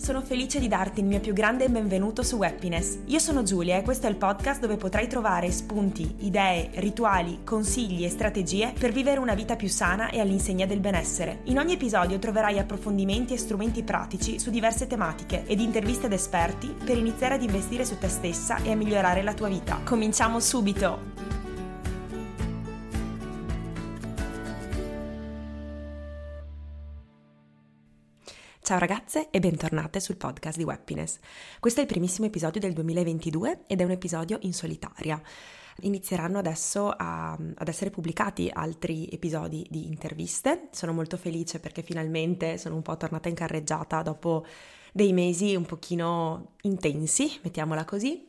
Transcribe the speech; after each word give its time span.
Sono 0.00 0.22
felice 0.22 0.58
di 0.58 0.66
darti 0.66 1.00
il 1.00 1.06
mio 1.06 1.20
più 1.20 1.34
grande 1.34 1.68
benvenuto 1.68 2.22
su 2.22 2.40
Happiness. 2.40 3.00
Io 3.04 3.18
sono 3.18 3.42
Giulia 3.42 3.76
e 3.76 3.82
questo 3.82 4.06
è 4.06 4.10
il 4.10 4.16
podcast 4.16 4.58
dove 4.58 4.78
potrai 4.78 5.06
trovare 5.08 5.50
spunti, 5.50 6.14
idee, 6.20 6.70
rituali, 6.76 7.40
consigli 7.44 8.02
e 8.02 8.08
strategie 8.08 8.72
per 8.78 8.92
vivere 8.92 9.20
una 9.20 9.34
vita 9.34 9.56
più 9.56 9.68
sana 9.68 10.08
e 10.08 10.18
all'insegna 10.18 10.64
del 10.64 10.80
benessere. 10.80 11.40
In 11.44 11.58
ogni 11.58 11.74
episodio 11.74 12.18
troverai 12.18 12.58
approfondimenti 12.58 13.34
e 13.34 13.38
strumenti 13.38 13.82
pratici 13.82 14.38
su 14.38 14.48
diverse 14.48 14.86
tematiche 14.86 15.44
ed 15.44 15.60
interviste 15.60 16.06
ad 16.06 16.12
esperti 16.12 16.74
per 16.82 16.96
iniziare 16.96 17.34
ad 17.34 17.42
investire 17.42 17.84
su 17.84 17.98
te 17.98 18.08
stessa 18.08 18.56
e 18.62 18.70
a 18.70 18.76
migliorare 18.76 19.22
la 19.22 19.34
tua 19.34 19.48
vita. 19.48 19.80
Cominciamo 19.84 20.40
subito! 20.40 21.39
Ciao 28.70 28.78
ragazze 28.78 29.30
e 29.30 29.40
bentornate 29.40 29.98
sul 29.98 30.14
podcast 30.14 30.56
di 30.56 30.62
Happiness. 30.62 31.18
Questo 31.58 31.80
è 31.80 31.82
il 31.82 31.88
primissimo 31.88 32.28
episodio 32.28 32.60
del 32.60 32.72
2022 32.72 33.64
ed 33.66 33.80
è 33.80 33.82
un 33.82 33.90
episodio 33.90 34.38
in 34.42 34.52
solitaria. 34.52 35.20
Inizieranno 35.80 36.38
adesso 36.38 36.88
a, 36.88 37.32
ad 37.32 37.66
essere 37.66 37.90
pubblicati 37.90 38.48
altri 38.48 39.08
episodi 39.10 39.66
di 39.68 39.88
interviste. 39.88 40.68
Sono 40.70 40.92
molto 40.92 41.16
felice 41.16 41.58
perché 41.58 41.82
finalmente 41.82 42.58
sono 42.58 42.76
un 42.76 42.82
po' 42.82 42.96
tornata 42.96 43.28
in 43.28 43.34
carreggiata 43.34 44.02
dopo 44.02 44.46
dei 44.92 45.12
mesi 45.12 45.56
un 45.56 45.66
pochino 45.66 46.52
intensi, 46.60 47.40
mettiamola 47.42 47.84
così. 47.84 48.28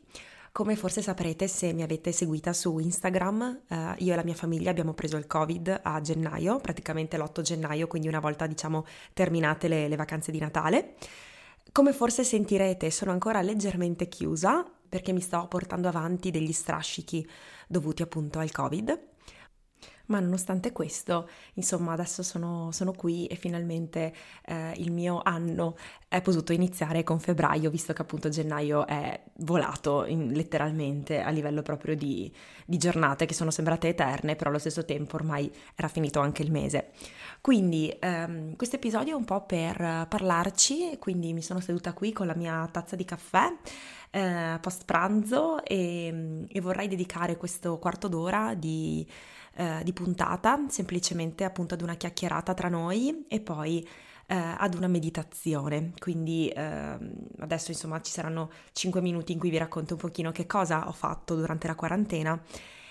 Come 0.53 0.75
forse 0.75 1.01
saprete 1.01 1.47
se 1.47 1.71
mi 1.71 1.81
avete 1.81 2.11
seguita 2.11 2.51
su 2.51 2.77
Instagram, 2.77 3.61
eh, 3.69 3.95
io 3.99 4.11
e 4.11 4.15
la 4.17 4.23
mia 4.23 4.33
famiglia 4.33 4.69
abbiamo 4.69 4.93
preso 4.93 5.15
il 5.15 5.25
Covid 5.25 5.79
a 5.81 6.01
gennaio, 6.01 6.57
praticamente 6.57 7.17
l'8 7.17 7.39
gennaio, 7.39 7.87
quindi 7.87 8.09
una 8.09 8.19
volta 8.19 8.47
diciamo 8.47 8.85
terminate 9.13 9.69
le, 9.69 9.87
le 9.87 9.95
vacanze 9.95 10.29
di 10.29 10.39
Natale. 10.39 10.95
Come 11.71 11.93
forse 11.93 12.25
sentirete 12.25 12.91
sono 12.91 13.11
ancora 13.11 13.41
leggermente 13.41 14.09
chiusa 14.09 14.69
perché 14.89 15.13
mi 15.13 15.21
sto 15.21 15.47
portando 15.47 15.87
avanti 15.87 16.31
degli 16.31 16.51
strascichi 16.51 17.25
dovuti 17.65 18.01
appunto 18.01 18.39
al 18.39 18.51
Covid 18.51 19.10
ma 20.11 20.19
nonostante 20.19 20.71
questo, 20.73 21.29
insomma, 21.53 21.93
adesso 21.93 22.21
sono, 22.21 22.71
sono 22.71 22.91
qui 22.91 23.25
e 23.27 23.35
finalmente 23.35 24.13
eh, 24.45 24.73
il 24.75 24.91
mio 24.91 25.21
anno 25.23 25.77
è 26.07 26.21
potuto 26.21 26.51
iniziare 26.51 27.03
con 27.03 27.19
febbraio, 27.19 27.69
visto 27.69 27.93
che 27.93 28.01
appunto 28.01 28.27
gennaio 28.27 28.85
è 28.85 29.19
volato 29.37 30.05
in, 30.05 30.33
letteralmente 30.33 31.21
a 31.21 31.29
livello 31.29 31.61
proprio 31.61 31.95
di, 31.95 32.31
di 32.65 32.77
giornate 32.77 33.25
che 33.25 33.33
sono 33.33 33.51
sembrate 33.51 33.87
eterne, 33.87 34.35
però 34.35 34.49
allo 34.49 34.59
stesso 34.59 34.83
tempo 34.83 35.15
ormai 35.15 35.49
era 35.73 35.87
finito 35.87 36.19
anche 36.19 36.43
il 36.43 36.51
mese. 36.51 36.89
Quindi 37.39 37.95
ehm, 37.97 38.57
questo 38.57 38.75
episodio 38.75 39.13
è 39.13 39.17
un 39.17 39.25
po' 39.25 39.45
per 39.45 40.05
parlarci, 40.09 40.97
quindi 40.99 41.31
mi 41.33 41.41
sono 41.41 41.61
seduta 41.61 41.93
qui 41.93 42.11
con 42.11 42.27
la 42.27 42.35
mia 42.35 42.67
tazza 42.69 42.95
di 42.95 43.05
caffè 43.05 43.47
eh, 44.11 44.57
post 44.61 44.85
pranzo 44.85 45.63
e, 45.63 46.45
e 46.47 46.61
vorrei 46.61 46.87
dedicare 46.87 47.37
questo 47.37 47.79
quarto 47.79 48.07
d'ora 48.07 48.53
di 48.53 49.07
eh, 49.55 49.81
di 49.83 49.93
puntata, 49.93 50.65
semplicemente 50.67 51.43
appunto 51.43 51.73
ad 51.73 51.81
una 51.81 51.95
chiacchierata 51.95 52.53
tra 52.53 52.69
noi 52.69 53.25
e 53.27 53.39
poi 53.39 53.87
eh, 54.27 54.35
ad 54.35 54.75
una 54.75 54.87
meditazione. 54.87 55.91
Quindi 55.99 56.47
eh, 56.49 56.97
adesso 57.39 57.71
insomma 57.71 58.01
ci 58.01 58.11
saranno 58.11 58.49
5 58.71 59.01
minuti 59.01 59.33
in 59.33 59.39
cui 59.39 59.49
vi 59.49 59.57
racconto 59.57 59.95
un 59.95 59.99
pochino 59.99 60.31
che 60.31 60.45
cosa 60.45 60.87
ho 60.87 60.93
fatto 60.93 61.35
durante 61.35 61.67
la 61.67 61.75
quarantena 61.75 62.41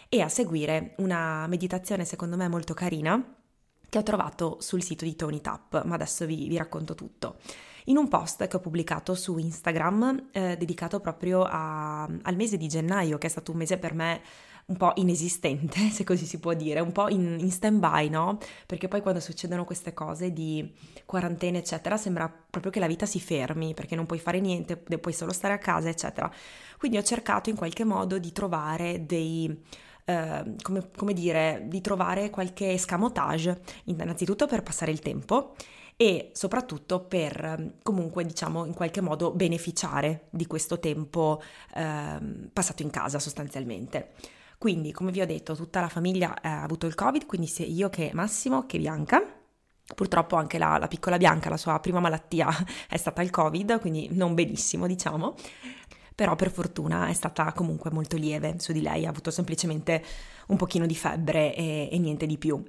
e 0.09 0.21
a 0.21 0.29
seguire 0.29 0.95
una 0.99 1.47
meditazione 1.47 2.05
secondo 2.05 2.37
me 2.37 2.49
molto 2.49 2.75
carina 2.75 3.37
che 3.89 3.99
ho 3.99 4.03
trovato 4.03 4.59
sul 4.61 4.83
sito 4.83 5.05
di 5.05 5.17
Tony 5.17 5.41
Tap, 5.41 5.85
ma 5.85 5.95
adesso 5.95 6.25
vi, 6.25 6.47
vi 6.47 6.57
racconto 6.57 6.95
tutto. 6.95 7.39
In 7.91 7.97
un 7.97 8.07
post 8.07 8.47
che 8.47 8.57
ho 8.57 8.61
pubblicato 8.61 9.17
su 9.17 9.37
Instagram 9.37 10.29
eh, 10.31 10.57
dedicato 10.57 11.01
proprio 11.01 11.43
a, 11.43 12.05
al 12.05 12.37
mese 12.37 12.57
di 12.57 12.69
gennaio, 12.69 13.19
che 13.19 13.27
è 13.27 13.31
stato 13.31 13.51
un 13.51 13.59
mese 13.59 13.79
per 13.79 13.95
me 13.95 14.21
un 14.67 14.77
po' 14.77 14.93
inesistente, 14.95 15.81
se 15.91 16.05
così 16.05 16.25
si 16.25 16.39
può 16.39 16.55
dire, 16.55 16.79
un 16.79 16.93
po' 16.93 17.09
in, 17.09 17.37
in 17.41 17.51
stand-by, 17.51 18.09
no? 18.09 18.39
Perché 18.65 18.87
poi 18.87 19.01
quando 19.01 19.19
succedono 19.19 19.65
queste 19.65 19.93
cose 19.93 20.33
di 20.33 20.73
quarantena, 21.05 21.59
eccetera, 21.59 21.97
sembra 21.97 22.33
proprio 22.49 22.71
che 22.71 22.79
la 22.79 22.87
vita 22.87 23.07
si 23.07 23.19
fermi, 23.19 23.75
perché 23.75 23.97
non 23.97 24.07
puoi 24.07 24.21
fare 24.21 24.39
niente, 24.39 24.77
puoi 24.77 25.13
solo 25.13 25.33
stare 25.33 25.55
a 25.55 25.59
casa, 25.59 25.89
eccetera. 25.89 26.31
Quindi 26.79 26.97
ho 26.97 27.03
cercato 27.03 27.51
in 27.51 27.57
qualche 27.57 27.83
modo 27.83 28.19
di 28.19 28.31
trovare 28.31 29.05
dei... 29.05 29.63
Uh, 30.03 30.57
come, 30.63 30.91
come, 30.97 31.13
dire, 31.13 31.65
di 31.67 31.81
trovare 31.81 32.31
qualche 32.31 32.73
escamotage, 32.73 33.61
innanzitutto 33.85 34.47
per 34.47 34.63
passare 34.63 34.91
il 34.91 34.99
tempo 34.99 35.55
e 36.01 36.31
soprattutto 36.33 37.01
per 37.01 37.75
comunque 37.83 38.25
diciamo 38.25 38.65
in 38.65 38.73
qualche 38.73 39.03
modo 39.03 39.33
beneficiare 39.33 40.29
di 40.31 40.47
questo 40.47 40.79
tempo 40.79 41.43
uh, 41.75 42.49
passato 42.55 42.81
in 42.81 42.89
casa 42.89 43.19
sostanzialmente. 43.19 44.13
Quindi, 44.57 44.93
come 44.93 45.13
vi 45.13 45.21
ho 45.21 45.27
detto, 45.27 45.55
tutta 45.55 45.81
la 45.81 45.91
famiglia 45.91 46.41
eh, 46.41 46.49
ha 46.49 46.63
avuto 46.63 46.87
il 46.87 46.95
Covid, 46.95 47.27
quindi 47.27 47.47
sia 47.47 47.67
io 47.67 47.91
che 47.91 48.13
Massimo 48.15 48.65
che 48.65 48.79
Bianca. 48.79 49.23
Purtroppo 49.95 50.37
anche 50.37 50.57
la, 50.57 50.79
la 50.79 50.89
piccola 50.89 51.19
Bianca, 51.19 51.51
la 51.51 51.59
sua 51.59 51.79
prima 51.81 52.01
malattia 52.01 52.49
è 52.89 52.97
stata 52.97 53.21
il 53.21 53.29
Covid, 53.29 53.79
quindi 53.79 54.09
non 54.13 54.33
benissimo, 54.33 54.87
diciamo 54.87 55.35
però 56.15 56.37
per 56.37 56.51
fortuna 56.51 57.07
è 57.09 57.15
stata 57.15 57.51
comunque 57.55 57.91
molto 57.91 58.19
lieve 58.19 58.57
su 58.59 58.73
di 58.73 58.83
lei, 58.83 59.07
ha 59.07 59.09
avuto 59.09 59.31
semplicemente 59.31 60.05
un 60.49 60.59
pochino 60.59 60.85
di 60.85 60.95
febbre 60.95 61.55
e, 61.55 61.89
e 61.91 61.99
niente 61.99 62.27
di 62.27 62.37
più. 62.37 62.63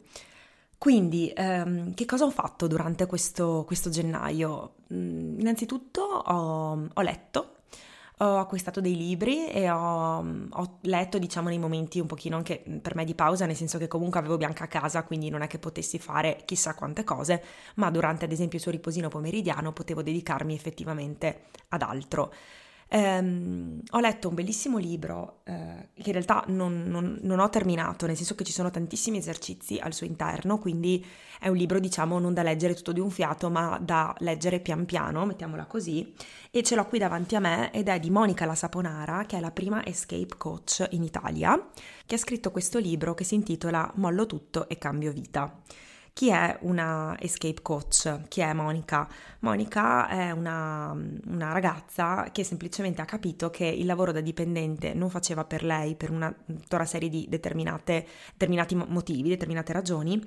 Quindi, 0.82 1.32
ehm, 1.36 1.94
che 1.94 2.06
cosa 2.06 2.26
ho 2.26 2.32
fatto 2.32 2.66
durante 2.66 3.06
questo, 3.06 3.66
questo 3.68 3.92
gennaio? 3.92 4.78
Mm, 4.92 5.40
innanzitutto 5.40 6.02
ho, 6.02 6.88
ho 6.92 7.02
letto, 7.04 7.58
ho 8.18 8.38
acquistato 8.40 8.82
dei 8.82 8.98
libri 8.98 9.48
e 9.48 9.70
ho, 9.70 10.26
ho, 10.50 10.78
letto, 10.82 11.20
diciamo, 11.20 11.50
nei 11.50 11.60
momenti 11.60 12.00
un 12.00 12.08
pochino 12.08 12.36
anche 12.36 12.64
per 12.82 12.96
me 12.96 13.06
di 13.06 13.14
pausa, 13.14 13.46
nel 13.46 13.56
senso 13.56 13.78
che 13.78 13.88
comunque 13.88 14.18
avevo 14.18 14.38
Bianca 14.38 14.64
a 14.64 14.68
casa, 14.68 15.04
quindi 15.04 15.30
non 15.30 15.44
è 15.44 15.48
che 15.48 15.60
potessi 15.60 16.00
fare 16.00 16.42
chissà 16.46 16.74
quante 16.74 17.04
cose, 17.04 17.44
ma 17.76 17.92
durante 17.92 18.26
ad 18.26 18.32
esempio 18.32 18.58
il 18.58 18.64
suo 18.64 18.72
riposino 18.72 19.08
pomeridiano 19.08 19.74
potevo 19.74 20.02
dedicarmi 20.02 20.56
effettivamente 20.56 21.44
ad 21.70 21.84
altro. 21.84 22.34
Um, 22.94 23.80
ho 23.92 24.00
letto 24.02 24.28
un 24.28 24.36
bellissimo 24.36 24.78
libro 24.78 25.44
uh, 25.46 25.54
che 25.94 26.08
in 26.08 26.12
realtà 26.12 26.44
non, 26.48 26.84
non, 26.88 27.20
non, 27.22 27.40
ho 27.40 27.50
terminato, 27.50 28.06
nel 28.06 28.18
senso 28.18 28.36
che 28.36 28.44
ci 28.44 28.52
sono 28.52 28.70
tantissimi 28.70 29.18
esercizi 29.18 29.78
al 29.78 29.94
suo 29.94 30.06
interno, 30.06 30.60
quindi 30.60 31.06
è 31.40 31.48
un 31.48 31.56
libro 31.56 31.80
diciamo 31.80 32.20
non 32.20 32.34
da 32.34 32.44
leggere 32.44 32.74
tutto 32.74 32.92
di 32.92 33.00
un 33.00 33.10
fiato, 33.10 33.50
ma 33.50 33.80
da 33.82 34.14
leggere 34.20 34.60
pian 34.60 34.84
piano, 34.84 35.26
mettiamola 35.26 35.68
così, 35.68 36.14
e 36.52 36.64
ce 36.64 36.76
l'ho 36.76 36.86
qui 36.86 37.00
davanti 37.00 37.38
a 37.38 37.40
me 37.40 37.72
ed 37.72 37.88
è 37.88 37.98
di 37.98 38.10
Monica 38.10 38.46
La 38.46 38.56
Saponara, 38.56 39.24
che 39.26 39.38
è 39.38 39.40
la 39.40 39.52
prima 39.52 39.86
escape 39.86 40.36
coach 40.36 40.86
in 40.92 41.04
Italia, 41.04 41.70
che 42.06 42.16
ha 42.16 42.18
scritto 42.18 42.52
questo 42.52 42.78
libro 42.78 43.14
che 43.14 43.24
si 43.24 43.36
intitola 43.36 43.90
Mollo 43.96 44.26
tutto 44.26 44.68
e 44.68 44.78
cambio 44.78 45.14
vita. 45.14 45.62
Chi 46.14 46.30
è 46.30 46.58
una 46.62 47.16
escape 47.20 47.62
coach? 47.62 48.28
Chi 48.28 48.42
è 48.42 48.54
Monica? 48.54 49.08
Monica 49.40 50.08
è 50.10 50.32
una, 50.32 50.92
una, 50.92 51.52
ragazza 51.54 52.30
che 52.32 52.44
semplicemente 52.44 53.02
ha 53.02 53.06
capito 53.06 53.50
che 53.50 53.66
il 53.66 53.86
lavoro 53.86 54.12
da 54.12 54.20
dipendente 54.20 54.94
non 54.94 55.10
faceva 55.10 55.46
per 55.46 55.64
lei 55.64 55.96
per 55.96 56.12
una 56.12 56.32
tutta 56.46 56.76
una 56.76 56.86
serie 56.86 57.10
di 57.10 57.26
determinati 57.30 58.76
motivi, 58.76 59.30
determinate 59.30 59.74
ragioni 59.74 60.22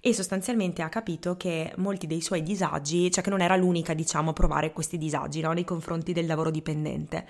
e 0.00 0.12
sostanzialmente 0.14 0.82
ha 0.82 0.88
capito 0.88 1.36
che 1.36 1.72
molti 1.76 2.06
dei 2.06 2.20
suoi 2.20 2.42
disagi, 2.42 3.10
cioè 3.10 3.24
che 3.24 3.30
non 3.30 3.40
era 3.40 3.56
l'unica 3.56 3.94
diciamo 3.94 4.30
a 4.30 4.34
provare 4.34 4.72
questi 4.72 4.98
disagi 4.98 5.40
no, 5.40 5.52
nei 5.52 5.64
confronti 5.64 6.12
del 6.12 6.26
lavoro 6.26 6.50
dipendente 6.50 7.26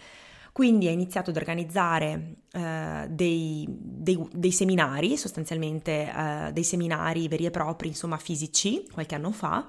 quindi 0.53 0.89
ha 0.89 0.91
iniziato 0.91 1.31
ad 1.31 1.37
organizzare 1.37 2.37
eh, 2.53 3.07
dei, 3.09 3.67
dei, 3.69 4.29
dei, 4.33 4.53
seminari, 4.53 5.17
sostanzialmente 5.17 6.13
eh, 6.13 6.51
dei 6.53 6.65
seminari 6.65 7.29
veri 7.29 7.47
e 7.47 7.51
propri, 7.51 7.89
insomma 7.89 8.17
fisici, 8.17 8.87
qualche 8.93 9.15
anno 9.15 9.31
fa, 9.31 9.67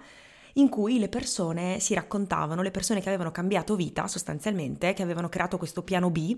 in 0.53 0.69
cui 0.69 0.99
le 0.99 1.07
persone 1.07 1.79
si 1.79 1.93
raccontavano, 1.93 2.61
le 2.61 2.71
persone 2.71 3.01
che 3.01 3.07
avevano 3.07 3.31
cambiato 3.31 3.75
vita 3.75 4.07
sostanzialmente, 4.07 4.93
che 4.93 5.03
avevano 5.03 5.29
creato 5.29 5.57
questo 5.57 5.83
piano 5.83 6.09
B, 6.09 6.37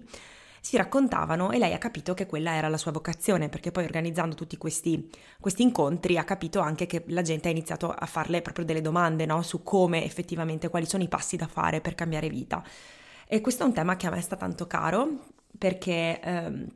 si 0.64 0.78
raccontavano 0.78 1.52
e 1.52 1.58
lei 1.58 1.74
ha 1.74 1.78
capito 1.78 2.14
che 2.14 2.26
quella 2.26 2.54
era 2.54 2.70
la 2.70 2.78
sua 2.78 2.94
vocazione, 2.94 3.50
perché 3.50 3.72
poi 3.72 3.84
organizzando 3.84 4.34
tutti 4.34 4.56
questi, 4.56 5.10
questi 5.40 5.62
incontri 5.62 6.18
ha 6.18 6.24
capito 6.24 6.62
anche 6.62 6.86
che 6.86 7.04
la 7.08 7.22
gente 7.22 7.50
ha 7.50 7.52
iniziato 7.52 7.90
a 7.92 8.06
farle 8.06 8.42
proprio 8.42 8.64
delle 8.64 8.80
domande 8.80 9.26
no? 9.26 9.42
su 9.42 9.62
come 9.62 10.06
effettivamente, 10.06 10.70
quali 10.70 10.86
sono 10.86 11.04
i 11.04 11.10
passi 11.10 11.36
da 11.36 11.48
fare 11.48 11.82
per 11.82 11.96
cambiare 11.96 12.30
vita. 12.30 12.64
E 13.28 13.42
questo 13.42 13.64
è 13.64 13.66
un 13.66 13.74
tema 13.74 13.96
che 13.96 14.08
a 14.08 14.12
me 14.12 14.22
sta 14.22 14.36
tanto 14.36 14.68
caro 14.68 15.26
perché 15.58 16.20
ehm, 16.22 16.68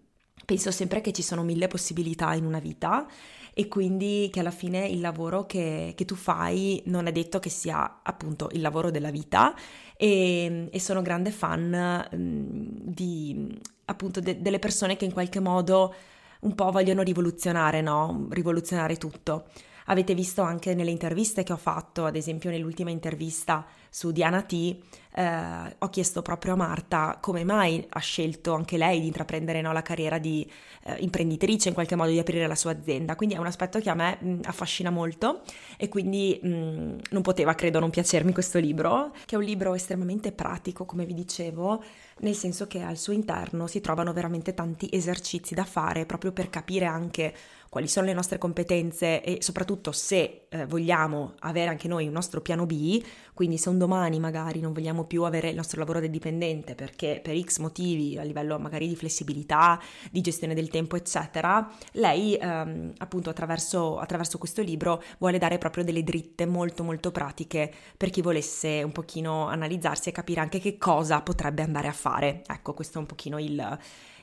penso 0.46 0.72
sempre 0.72 1.02
che 1.02 1.12
ci 1.12 1.22
sono 1.22 1.44
mille 1.44 1.68
possibilità 1.68 2.34
in 2.34 2.46
una 2.46 2.60
vita 2.60 3.06
e 3.54 3.68
quindi 3.68 4.30
che 4.32 4.40
alla 4.40 4.52
fine 4.52 4.88
il 4.88 5.00
lavoro 5.02 5.46
che, 5.46 5.94
che 5.96 6.06
tu 6.06 6.16
fai 6.16 6.82
non 6.86 7.08
è 7.08 7.12
detto 7.12 7.40
che 7.40 7.50
sia 7.50 8.00
appunto 8.04 8.50
il 8.54 8.62
lavoro 8.62 8.92
della 8.92 9.10
vita 9.12 9.56
e, 9.98 10.70
e 10.72 10.80
sono 10.80 11.02
grande 11.02 11.32
fan 11.32 12.08
mh, 12.12 12.92
di 12.92 13.60
appunto 13.86 14.20
de- 14.20 14.42
delle 14.42 14.60
persone 14.60 14.96
che 14.96 15.06
in 15.06 15.14
qualche 15.14 15.40
modo 15.40 15.94
un 16.42 16.54
po' 16.56 16.72
vogliono 16.72 17.02
rivoluzionare, 17.02 17.82
no? 17.82 18.28
Rivoluzionare 18.30 18.98
tutto. 18.98 19.48
Avete 19.90 20.14
visto 20.14 20.42
anche 20.42 20.74
nelle 20.76 20.92
interviste 20.92 21.44
che 21.44 21.54
ho 21.54 21.58
fatto, 21.58 22.06
ad 22.06 22.16
esempio 22.16 22.50
nell'ultima 22.50 22.90
intervista 22.90 23.66
su 23.90 24.12
Diana 24.12 24.42
T, 24.42 24.78
eh, 25.16 25.76
ho 25.80 25.90
chiesto 25.90 26.22
proprio 26.22 26.54
a 26.54 26.56
Marta 26.58 27.18
come 27.22 27.44
mai 27.44 27.86
ha 27.90 28.00
scelto 28.00 28.54
anche 28.54 28.78
lei 28.78 29.00
di 29.00 29.08
intraprendere 29.08 29.62
no, 29.62 29.72
la 29.72 29.82
carriera 29.82 30.18
di 30.18 30.50
eh, 30.84 30.98
imprenditrice, 31.00 31.70
in 31.70 31.74
qualche 31.74 31.96
modo 31.96 32.12
di 32.12 32.20
aprire 32.20 32.48
la 32.48 32.56
sua 32.56 32.72
azienda. 32.72 33.16
Quindi 33.16 33.36
è 33.36 33.38
un 33.38 33.46
aspetto 33.46 33.80
che 33.80 33.90
a 33.90 33.96
me 33.96 34.18
mh, 34.20 34.40
affascina 34.44 34.90
molto 34.90 35.42
e 35.78 35.88
quindi 35.88 36.38
mh, 36.42 36.96
non 37.12 37.22
poteva, 37.22 37.56
credo, 37.56 37.80
non 37.80 37.90
piacermi 37.90 38.34
questo 38.34 38.60
libro, 38.60 39.14
che 39.26 39.36
è 39.36 39.38
un 39.38 39.46
libro 39.46 39.74
estremamente 39.74 40.34
pratico, 40.34 40.86
come 40.86 41.06
vi 41.06 41.14
dicevo, 41.14 41.82
nel 42.20 42.36
senso 42.36 42.68
che 42.68 42.82
al 42.82 42.98
suo 42.98 43.14
interno 43.14 43.68
si 43.68 43.80
trovano 43.80 44.12
veramente 44.12 44.54
tanti 44.54 44.90
esercizi 44.92 45.56
da 45.56 45.64
fare 45.64 46.06
proprio 46.06 46.34
per 46.34 46.50
capire 46.50 46.86
anche 46.86 47.34
quali 47.70 47.88
sono 47.88 48.06
le 48.06 48.14
nostre 48.14 48.38
competenze 48.38 49.22
e 49.24 49.38
soprattutto 49.42 49.92
se 49.92 50.48
eh, 50.50 50.66
vogliamo 50.66 51.34
avere 51.40 51.70
anche 51.70 51.88
noi 51.88 52.08
un 52.08 52.14
nostro 52.14 52.42
piano 52.42 52.66
B, 52.66 53.04
quindi 53.34 53.58
se 53.58 53.70
un 53.70 53.78
domani 53.78 54.20
magari 54.20 54.60
non 54.60 54.74
vogliamo 54.74 55.06
più 55.06 55.24
avere 55.24 55.50
il 55.50 55.56
nostro 55.56 55.80
lavoro 55.80 56.00
da 56.00 56.08
dipendente 56.08 56.76
perché 56.76 57.20
per 57.22 57.40
X 57.40 57.60
motivi 57.60 58.18
a 58.18 58.24
livello 58.24 58.58
magari 58.60 58.88
di 58.88 58.96
flessibilità, 58.96 59.80
di 60.12 60.22
gestione 60.22 60.54
del 60.54 60.70
tempo 60.70 60.96
eccetera, 60.96 61.70
lei 61.94 62.36
ehm, 62.36 62.94
appunto 62.98 63.30
attraverso, 63.30 64.00
attraverso 64.00 64.38
questo 64.38 64.62
libro 64.62 65.04
vuole 65.20 65.38
dare 65.38 65.58
proprio 65.58 65.84
delle 65.84 66.04
dritte 66.04 66.46
molto 66.46 66.84
molto 66.84 67.12
pratiche 67.12 67.72
per 67.96 68.10
chi 68.10 68.22
volesse 68.22 68.82
un 68.84 68.92
pochino 68.92 69.48
analizzarsi 69.48 70.10
e 70.10 70.12
capire 70.12 70.42
anche 70.42 70.60
che 70.60 70.78
cosa 70.78 71.22
potrebbe 71.22 71.62
andare 71.62 71.88
a 71.88 71.94
fare. 71.94 72.44
Ecco, 72.48 72.74
questo 72.74 72.98
è 72.98 73.02
un 73.02 73.08
pochino 73.08 73.40
il, 73.40 73.80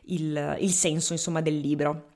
il, 0.07 0.57
il 0.61 0.71
senso 0.71 1.13
insomma 1.13 1.41
del 1.41 1.59
libro. 1.59 2.14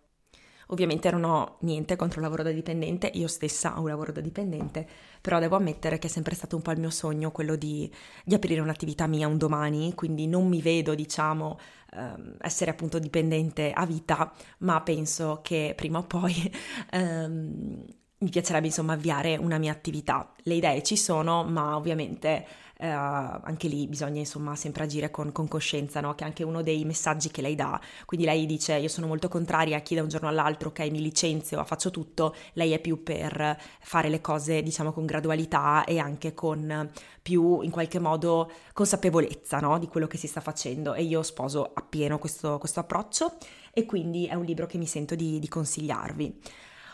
Ovviamente 0.71 1.11
non 1.11 1.25
ho 1.25 1.57
niente 1.61 1.97
contro 1.97 2.19
il 2.19 2.25
lavoro 2.25 2.43
da 2.43 2.51
dipendente, 2.51 3.11
io 3.15 3.27
stessa 3.27 3.79
ho 3.79 3.81
un 3.81 3.89
lavoro 3.89 4.13
da 4.13 4.21
dipendente, 4.21 4.87
però 5.21 5.39
devo 5.39 5.57
ammettere 5.57 5.99
che 5.99 6.09
è 6.09 6.11
sempre 6.11 6.35
stato 6.35 6.57
un 6.57 6.63
po' 6.63 6.73
il 6.73 6.79
mio 6.81 6.91
sogno 6.91 7.31
quello 7.31 7.57
di, 7.57 7.91
di 8.23 8.35
aprire 8.35 8.61
un'attività 8.61 9.07
mia 9.07 9.27
un 9.29 9.39
domani, 9.39 9.95
quindi 9.95 10.27
non 10.27 10.47
mi 10.47 10.61
vedo, 10.61 10.95
diciamo, 10.95 11.59
ehm, 11.95 12.37
essere 12.41 12.71
appunto 12.71 12.99
dipendente 12.99 13.73
a 13.73 13.87
vita, 13.87 14.31
ma 14.59 14.81
penso 14.83 15.41
che 15.43 15.73
prima 15.75 15.99
o 15.99 16.03
poi 16.05 16.35
ehm, 16.93 17.85
mi 18.19 18.31
piacerebbe 18.31 18.67
insomma 18.67 18.95
avviare 18.95 19.37
una 19.37 19.59
mia 19.59 19.73
attività. 19.73 20.33
Le 20.43 20.55
idee 20.55 20.83
ci 20.83 20.97
sono, 20.97 21.45
ma 21.45 21.77
ovviamente 21.77 22.47
eh, 22.81 22.87
anche 22.87 23.69
lì 23.69 23.87
bisogna 23.89 24.21
insomma 24.21 24.55
sempre 24.55 24.85
agire 24.85 25.11
con, 25.11 25.33
con 25.33 25.49
coscienza, 25.49 26.01
no? 26.01 26.15
che 26.15 26.25
è 26.25 26.27
anche 26.27 26.45
uno 26.45 26.63
dei 26.63 26.85
messaggi 26.85 27.31
che 27.31 27.43
lei 27.43 27.55
dà. 27.55 27.81
Quindi 28.07 28.27
lei 28.27 28.47
dice 28.47 28.77
io 28.77 28.89
sono 28.89 29.07
molto 29.07 29.29
contraria 29.29 29.77
a 29.77 29.81
chi 29.81 29.95
da 29.95 30.03
un 30.03 30.09
giorno 30.09 30.29
all'altro 30.29 30.69
ok 30.71 30.81
mi 30.91 31.01
licenzio, 31.01 31.63
faccio 31.65 31.91
tutto, 31.91 32.35
lei 32.55 32.73
è 32.73 32.81
più 32.81 33.03
per 33.03 33.59
fare 33.81 34.09
le 34.09 34.21
cose 34.21 34.63
diciamo 34.63 34.93
con 34.93 35.07
gradualità 35.07 35.85
e 35.85 35.99
anche 35.99 36.35
con 36.35 36.91
più 37.21 37.61
in 37.61 37.71
qualche 37.71 37.99
modo 37.99 38.51
consapevolezza 38.73 39.59
no? 39.59 39.79
di 39.79 39.87
quello 39.89 40.07
che 40.07 40.17
si 40.17 40.27
sta 40.27 40.41
facendo 40.41 40.95
e 40.95 41.03
io 41.03 41.23
sposo 41.23 41.71
appieno 41.75 42.19
questo, 42.19 42.59
questo 42.59 42.81
approccio 42.81 43.37
e 43.73 43.85
quindi 43.87 44.27
è 44.27 44.35
un 44.35 44.45
libro 44.45 44.67
che 44.67 44.79
mi 44.79 44.87
sento 44.87 45.15
di, 45.15 45.39
di 45.39 45.49
consigliarvi. 45.49 46.41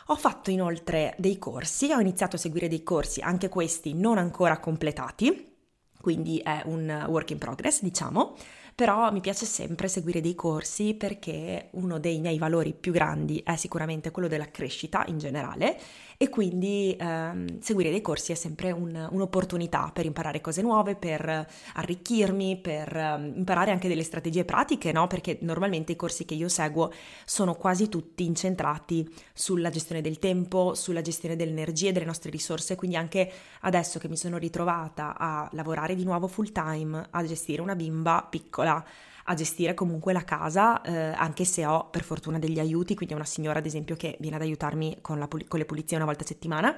Ho 0.09 0.17
fatto 0.17 0.51
inoltre 0.51 1.15
dei 1.17 1.39
corsi, 1.39 1.91
ho 1.91 1.99
iniziato 1.99 2.37
a 2.37 2.39
seguire 2.39 2.69
dei 2.69 2.83
corsi, 2.83 3.23
anche 3.23 3.49
questi 3.49 3.95
non 3.95 4.19
ancora 4.19 4.59
completati, 4.59 5.53
quindi 5.99 6.39
è 6.41 6.61
un 6.67 7.07
work 7.09 7.31
in 7.31 7.39
progress, 7.39 7.81
diciamo, 7.81 8.35
però 8.75 9.11
mi 9.11 9.21
piace 9.21 9.47
sempre 9.47 9.89
seguire 9.89 10.21
dei 10.21 10.35
corsi 10.35 10.93
perché 10.93 11.69
uno 11.73 11.99
dei 11.99 12.21
miei 12.21 12.37
valori 12.37 12.75
più 12.75 12.93
grandi 12.93 13.41
è 13.43 13.57
sicuramente 13.57 14.11
quello 14.11 14.29
della 14.29 14.51
crescita 14.51 15.05
in 15.07 15.17
generale 15.17 15.81
e 16.25 16.31
quindi 16.31 16.97
ehm, 16.99 17.61
seguire 17.61 17.91
dei 17.91 18.01
corsi 18.01 18.33
è 18.33 18.35
sempre 18.35 18.71
un, 18.71 19.09
un'opportunità 19.11 19.91
per 19.93 20.07
imparare 20.07 20.41
cose 20.41 20.63
nuove, 20.63 20.97
per 20.97 21.47
arricchirmi, 21.75 22.59
per 22.63 22.97
um, 22.97 23.33
imparare 23.37 23.71
anche 23.71 23.89
delle 23.89 24.03
strategie 24.03 24.47
pratiche, 24.47 24.91
no? 24.91 25.07
Perché 25.07 25.37
normalmente 25.43 25.93
i 25.93 25.97
corsi 25.97 26.25
che 26.25 26.33
io 26.33 26.49
seguo 26.49 26.91
sono 27.27 27.55
quasi 27.55 27.91
tutti 27.91 28.25
incentrati 28.25 29.07
sulla 29.35 29.69
gestione 29.69 30.01
del 30.01 30.19
tempo, 30.19 30.73
sulla 30.73 31.03
gestione 31.03 31.37
delle 31.37 31.51
energie, 31.51 31.93
delle 31.93 32.07
nostre 32.07 32.31
risorse, 32.31 32.75
quindi 32.75 32.97
anche 32.97 33.31
adesso 33.61 33.99
che 33.99 34.09
mi 34.09 34.17
sono 34.17 34.39
ritrovata 34.39 35.19
a 35.19 35.47
lavorare 35.53 35.95
di 35.95 36.05
nuovo 36.05 36.27
full 36.27 36.53
time, 36.53 37.07
a 37.11 37.23
gestire 37.25 37.61
una 37.61 37.77
bimba 37.77 38.27
piccola, 38.31 38.83
a 39.25 39.35
gestire 39.35 39.75
comunque 39.75 40.13
la 40.13 40.25
casa, 40.25 40.81
eh, 40.83 40.93
anche 40.93 41.45
se 41.45 41.65
ho 41.65 41.89
per 41.91 42.03
fortuna 42.03 42.39
degli 42.39 42.59
aiuti, 42.59 42.95
quindi 42.95 43.15
una 43.15 43.25
signora 43.25 43.59
ad 43.59 43.67
esempio 43.67 43.97
che 43.97 44.17
viene 44.21 44.37
ad 44.37 44.43
aiutarmi 44.43 44.99
con, 45.01 45.19
la, 45.19 45.29
con 45.29 45.59
le 45.59 45.65
pulizie 45.65 45.97
una 45.97 46.07
volta 46.07 46.25
a 46.25 46.27
settimana 46.27 46.77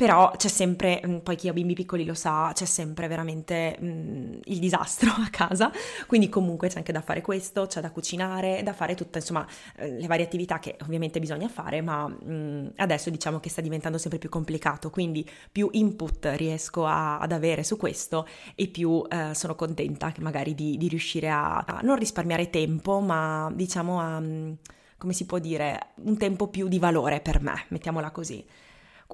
però 0.00 0.32
c'è 0.34 0.48
sempre, 0.48 1.02
mm, 1.06 1.16
poi 1.18 1.36
chi 1.36 1.48
ha 1.48 1.52
bimbi 1.52 1.74
piccoli 1.74 2.06
lo 2.06 2.14
sa, 2.14 2.52
c'è 2.54 2.64
sempre 2.64 3.06
veramente 3.06 3.76
mh, 3.78 3.86
mm, 3.86 4.32
il 4.44 4.58
disastro 4.58 5.10
a 5.10 5.28
casa, 5.30 5.70
quindi 6.06 6.30
comunque 6.30 6.68
c'è 6.68 6.78
anche 6.78 6.90
da 6.90 7.02
fare 7.02 7.20
questo, 7.20 7.66
c'è 7.66 7.82
da 7.82 7.90
cucinare, 7.90 8.62
da 8.62 8.72
fare 8.72 8.94
tutte 8.94 9.18
insomma 9.18 9.46
eh, 9.76 9.98
le 9.98 10.06
varie 10.06 10.24
attività 10.24 10.58
che 10.58 10.78
ovviamente 10.84 11.20
bisogna 11.20 11.48
fare, 11.48 11.82
ma 11.82 12.08
mh, 12.08 12.32
mm, 12.32 12.66
adesso 12.76 13.10
diciamo 13.10 13.40
che 13.40 13.50
sta 13.50 13.60
diventando 13.60 13.98
sempre 13.98 14.18
più 14.18 14.30
complicato, 14.30 14.88
quindi 14.88 15.28
più 15.52 15.68
input 15.72 16.30
riesco 16.34 16.86
a, 16.86 17.18
ad 17.18 17.32
avere 17.32 17.62
su 17.62 17.76
questo 17.76 18.26
e 18.54 18.68
più 18.68 19.04
eh, 19.06 19.34
sono 19.34 19.54
contenta 19.54 20.10
magari 20.20 20.54
di, 20.54 20.78
di 20.78 20.88
riuscire 20.88 21.28
a, 21.28 21.58
a, 21.58 21.80
non 21.82 21.96
risparmiare 21.96 22.48
tempo, 22.48 23.00
ma 23.00 23.52
diciamo 23.52 24.00
a, 24.00 24.22
come 24.96 25.12
si 25.12 25.26
può 25.26 25.38
dire, 25.38 25.88
un 26.04 26.16
tempo 26.16 26.48
più 26.48 26.68
di 26.68 26.78
valore 26.78 27.20
per 27.20 27.42
me, 27.42 27.66
mettiamola 27.68 28.10
così. 28.10 28.42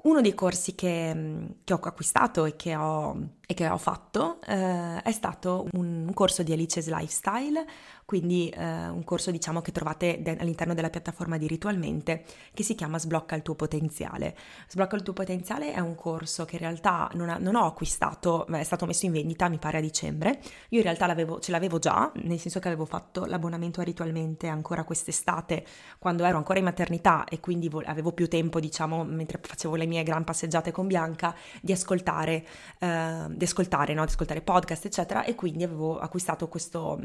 Uno 0.03 0.21
dei 0.21 0.35
corsi 0.35 0.75
che, 0.75 1.57
che 1.65 1.73
ho 1.73 1.81
acquistato 1.83 2.45
e 2.45 2.55
che 2.57 2.77
ho, 2.77 3.29
e 3.49 3.55
che 3.55 3.69
ho 3.69 3.79
fatto 3.79 4.41
eh, 4.45 5.01
è 5.03 5.13
stato 5.13 5.69
un, 5.75 6.11
corso 6.15 6.43
di 6.43 6.53
Alice's 6.53 6.89
Lifestyle, 6.89 7.65
quindi 8.05 8.49
eh, 8.49 8.89
un 8.89 9.05
corso 9.05 9.31
diciamo 9.31 9.61
che 9.61 9.71
trovate 9.71 10.21
de- 10.21 10.37
all'interno 10.37 10.75
della 10.75 10.91
piattaforma 10.91 11.37
di 11.37 11.47
Ritualmente 11.47 12.25
che 12.53 12.65
si 12.65 12.75
chiama 12.75 12.99
Sblocca 12.99 13.37
il 13.37 13.43
tuo 13.43 13.55
potenziale. 13.55 14.37
Sblocca 14.69 14.97
il 14.97 15.03
tuo 15.03 15.13
potenziale 15.13 15.73
è 15.73 15.79
un 15.79 15.95
corso 15.95 16.45
che 16.45 16.57
in 16.57 16.63
realtà 16.63 17.09
non, 17.15 17.29
ha, 17.29 17.39
non 17.39 17.55
ho 17.55 17.67
acquistato, 17.67 18.47
è 18.49 18.65
stato 18.65 18.85
messo 18.85 19.07
in 19.07 19.13
vendita 19.13 19.49
mi 19.49 19.59
pare 19.59 19.79
a 19.79 19.81
dicembre, 19.81 20.41
io 20.71 20.79
in 20.79 20.85
realtà 20.85 21.07
l'avevo, 21.07 21.39
ce 21.39 21.53
l'avevo 21.53 21.79
già, 21.79 22.11
nel 22.23 22.41
senso 22.41 22.59
che 22.59 22.67
avevo 22.67 22.85
fatto 22.85 23.27
l'abbonamento 23.27 23.81
a 23.81 23.85
Ritualmente 23.85 24.49
ancora 24.49 24.83
quest'estate 24.83 25.65
quando 26.01 26.25
ero 26.25 26.37
ancora 26.37 26.59
in 26.59 26.65
maternità 26.65 27.25
e 27.25 27.39
quindi 27.39 27.69
vo- 27.69 27.83
avevo 27.85 28.11
più 28.11 28.27
tempo 28.27 28.59
diciamo 28.59 29.05
mentre 29.05 29.39
facevo 29.41 29.77
le 29.77 29.87
mie 29.87 30.03
gran 30.03 30.25
passeggiate 30.25 30.73
con 30.73 30.89
Bianca 30.89 31.33
di 31.61 31.71
ascoltare, 31.71 32.45
eh, 32.81 33.35
di 33.37 33.45
ascoltare, 33.45 33.95
no? 33.95 34.05
di 34.05 34.11
ascoltare 34.11 34.41
podcast 34.41 34.87
eccetera 34.87 35.25
e 35.25 35.35
quindi 35.35 35.63
avevo 35.63 35.99
acquistato 35.99 36.49
questo, 36.49 37.01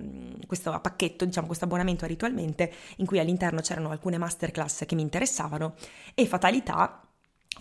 questo 0.48 0.78
pacchetto, 0.82 1.26
diciamo 1.26 1.48
questo 1.48 1.66
abbonamento 1.66 2.06
ritualmente 2.06 2.72
in 2.98 3.06
cui 3.06 3.20
all'interno 3.20 3.62
c'erano 3.62 3.90
alcune 3.90 4.18
masterclass 4.18 4.86
che 4.86 4.96
mi 4.96 5.02
interessavano 5.02 5.76
e 6.14 6.26
fatalità 6.26 7.02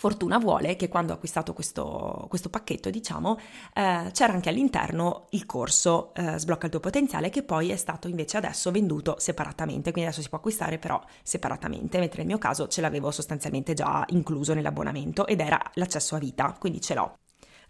Fortuna 0.01 0.39
vuole 0.39 0.77
che 0.77 0.89
quando 0.89 1.13
ho 1.13 1.17
acquistato 1.17 1.53
questo, 1.53 2.25
questo 2.29 2.49
pacchetto, 2.49 2.89
diciamo, 2.89 3.39
eh, 3.75 4.09
c'era 4.13 4.33
anche 4.33 4.49
all'interno 4.49 5.27
il 5.31 5.45
corso 5.45 6.15
eh, 6.15 6.39
Sblocca 6.39 6.67
il 6.67 6.71
tuo 6.71 6.81
potenziale 6.81 7.29
che 7.29 7.43
poi 7.43 7.71
è 7.71 7.77
stato 7.77 8.09
invece 8.09 8.39
adesso 8.39 8.71
venduto 8.71 9.17
separatamente, 9.19 9.91
quindi 9.91 10.09
adesso 10.09 10.23
si 10.23 10.29
può 10.31 10.39
acquistare 10.39 10.79
però 10.79 10.99
separatamente, 11.23 11.99
mentre 11.99 12.19
nel 12.19 12.29
mio 12.29 12.39
caso 12.39 12.69
ce 12.69 12.81
l'avevo 12.81 13.11
sostanzialmente 13.11 13.75
già 13.75 14.05
incluso 14.11 14.55
nell'abbonamento 14.55 15.27
ed 15.27 15.41
era 15.41 15.61
l'accesso 15.75 16.15
a 16.15 16.19
vita, 16.19 16.57
quindi 16.59 16.81
ce 16.81 16.95
l'ho. 16.95 17.19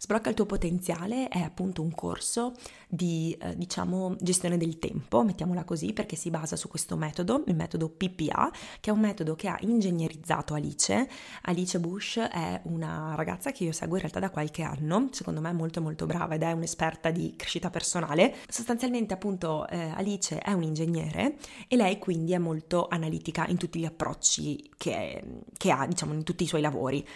Sblocca 0.03 0.31
il 0.31 0.35
tuo 0.35 0.47
potenziale 0.47 1.29
è 1.29 1.41
appunto 1.41 1.83
un 1.83 1.95
corso 1.95 2.55
di, 2.89 3.37
eh, 3.39 3.55
diciamo, 3.55 4.17
gestione 4.19 4.57
del 4.57 4.79
tempo, 4.79 5.23
mettiamola 5.23 5.63
così, 5.65 5.93
perché 5.93 6.17
si 6.17 6.31
basa 6.31 6.57
su 6.57 6.69
questo 6.69 6.97
metodo, 6.97 7.45
il 7.49 7.55
metodo 7.55 7.91
PPA, 7.91 8.51
che 8.81 8.89
è 8.89 8.95
un 8.95 9.01
metodo 9.01 9.35
che 9.35 9.49
ha 9.49 9.59
ingegnerizzato 9.61 10.55
Alice. 10.55 11.07
Alice 11.43 11.79
Bush 11.79 12.17
è 12.17 12.63
una 12.63 13.13
ragazza 13.15 13.53
che 13.53 13.65
io 13.65 13.73
seguo 13.73 13.97
in 13.97 14.01
realtà 14.01 14.21
da 14.21 14.31
qualche 14.31 14.63
anno, 14.63 15.09
secondo 15.11 15.43
me 15.43 15.51
è 15.51 15.53
molto 15.53 15.83
molto 15.83 16.07
brava 16.07 16.35
ed 16.35 16.45
è 16.45 16.53
un'esperta 16.53 17.11
di 17.11 17.35
crescita 17.37 17.69
personale. 17.69 18.37
Sostanzialmente 18.49 19.13
appunto 19.13 19.69
eh, 19.69 19.91
Alice 19.91 20.39
è 20.39 20.53
un 20.53 20.63
ingegnere 20.63 21.37
e 21.69 21.77
lei 21.77 21.99
quindi 21.99 22.33
è 22.33 22.39
molto 22.39 22.89
analitica 22.89 23.47
in 23.49 23.59
tutti 23.59 23.79
gli 23.79 23.85
approcci 23.85 24.71
che, 24.79 25.43
che 25.55 25.71
ha, 25.71 25.87
diciamo, 25.87 26.15
in 26.15 26.23
tutti 26.23 26.45
i 26.45 26.47
suoi 26.47 26.63
lavori. 26.63 27.07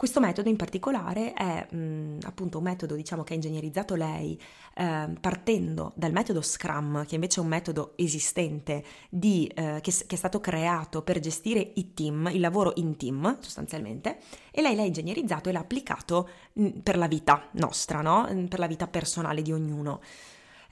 Questo 0.00 0.18
metodo 0.20 0.48
in 0.48 0.56
particolare 0.56 1.34
è 1.34 1.74
mh, 1.74 2.20
appunto 2.22 2.56
un 2.56 2.64
metodo 2.64 2.94
diciamo 2.94 3.22
che 3.22 3.34
ha 3.34 3.36
ingegnerizzato 3.36 3.96
lei 3.96 4.40
eh, 4.76 5.08
partendo 5.20 5.92
dal 5.94 6.10
metodo 6.10 6.40
Scrum, 6.40 7.04
che 7.04 7.16
invece 7.16 7.38
è 7.38 7.42
un 7.42 7.50
metodo 7.50 7.92
esistente 7.96 8.82
di, 9.10 9.46
eh, 9.54 9.80
che, 9.82 9.92
che, 9.92 10.14
è 10.14 10.16
stato 10.16 10.40
creato 10.40 11.02
per 11.02 11.18
gestire 11.18 11.72
i 11.74 11.92
team, 11.92 12.30
il 12.32 12.40
lavoro 12.40 12.72
in 12.76 12.96
team 12.96 13.40
sostanzialmente, 13.40 14.20
e 14.50 14.62
lei 14.62 14.74
l'ha 14.74 14.84
ingegnerizzato 14.84 15.50
e 15.50 15.52
l'ha 15.52 15.58
applicato 15.58 16.30
mh, 16.54 16.68
per 16.82 16.96
la 16.96 17.06
vita 17.06 17.48
nostra, 17.50 18.00
no? 18.00 18.26
Per 18.48 18.58
la 18.58 18.66
vita 18.66 18.86
personale 18.86 19.42
di 19.42 19.52
ognuno. 19.52 20.00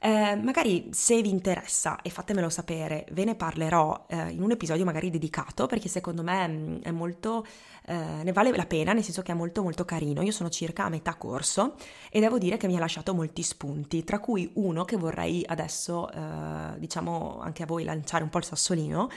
Eh, 0.00 0.36
magari 0.36 0.88
se 0.92 1.20
vi 1.22 1.28
interessa 1.28 2.00
e 2.02 2.10
fatemelo 2.10 2.48
sapere, 2.48 3.04
ve 3.10 3.24
ne 3.24 3.34
parlerò 3.34 4.06
eh, 4.08 4.28
in 4.30 4.42
un 4.42 4.52
episodio 4.52 4.84
magari 4.84 5.10
dedicato 5.10 5.66
perché 5.66 5.88
secondo 5.88 6.22
me 6.22 6.46
mh, 6.46 6.80
è 6.82 6.90
molto, 6.92 7.44
eh, 7.86 7.94
ne 7.94 8.32
vale 8.32 8.54
la 8.54 8.66
pena, 8.66 8.92
nel 8.92 9.02
senso 9.02 9.22
che 9.22 9.32
è 9.32 9.34
molto 9.34 9.62
molto 9.62 9.84
carino. 9.84 10.22
Io 10.22 10.30
sono 10.30 10.50
circa 10.50 10.84
a 10.84 10.88
metà 10.88 11.16
corso 11.16 11.74
e 12.10 12.20
devo 12.20 12.38
dire 12.38 12.56
che 12.56 12.68
mi 12.68 12.76
ha 12.76 12.78
lasciato 12.78 13.12
molti 13.12 13.42
spunti, 13.42 14.04
tra 14.04 14.20
cui 14.20 14.50
uno 14.54 14.84
che 14.84 14.96
vorrei 14.96 15.44
adesso, 15.46 16.10
eh, 16.12 16.78
diciamo 16.78 17.40
anche 17.40 17.64
a 17.64 17.66
voi 17.66 17.82
lanciare 17.84 18.22
un 18.22 18.30
po' 18.30 18.38
il 18.38 18.44
sassolino, 18.44 19.08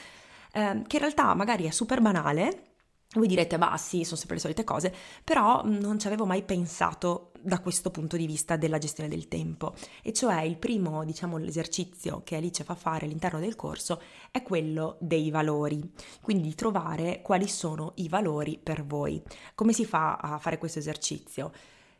eh, 0.54 0.82
che 0.88 0.96
in 0.96 1.02
realtà 1.02 1.34
magari 1.36 1.66
è 1.66 1.72
super 1.72 2.02
banale 2.02 2.70
voi 3.14 3.28
direte, 3.28 3.58
ma 3.58 3.76
sì, 3.78 4.06
sono 4.06 4.16
sempre 4.16 4.36
le 4.36 4.42
solite 4.42 4.64
cose, 4.64 4.94
però 5.24 5.64
mm, 5.66 5.80
non 5.80 6.00
ci 6.00 6.08
avevo 6.08 6.26
mai 6.26 6.44
pensato 6.44 7.31
da 7.44 7.60
questo 7.60 7.92
punto 7.92 8.18
di 8.18 8.26
vista 8.26 8.56
della 8.56 8.78
gestione 8.78 9.10
del 9.10 9.28
tempo. 9.28 9.74
E 10.02 10.14
cioè 10.14 10.42
il 10.42 10.58
primo, 10.58 11.04
diciamo, 11.04 11.38
l'esercizio 11.38 12.22
che 12.24 12.36
Alice 12.36 12.64
fa 12.64 12.76
fare 12.76 13.06
all'interno 13.06 13.40
del 13.40 13.56
corso 13.56 14.02
è 14.32 14.42
quello 14.42 14.98
dei 15.00 15.30
valori. 15.30 15.92
Quindi 16.22 16.50
di 16.50 16.56
trovare 16.56 17.22
quali 17.22 17.48
sono 17.48 17.94
i 17.96 18.08
valori 18.08 18.60
per 18.62 18.86
voi. 18.86 19.22
Come 19.56 19.74
si 19.74 19.86
fa 19.86 20.18
a 20.18 20.38
fare 20.38 20.58
questo 20.58 20.80
esercizio? 20.80 21.52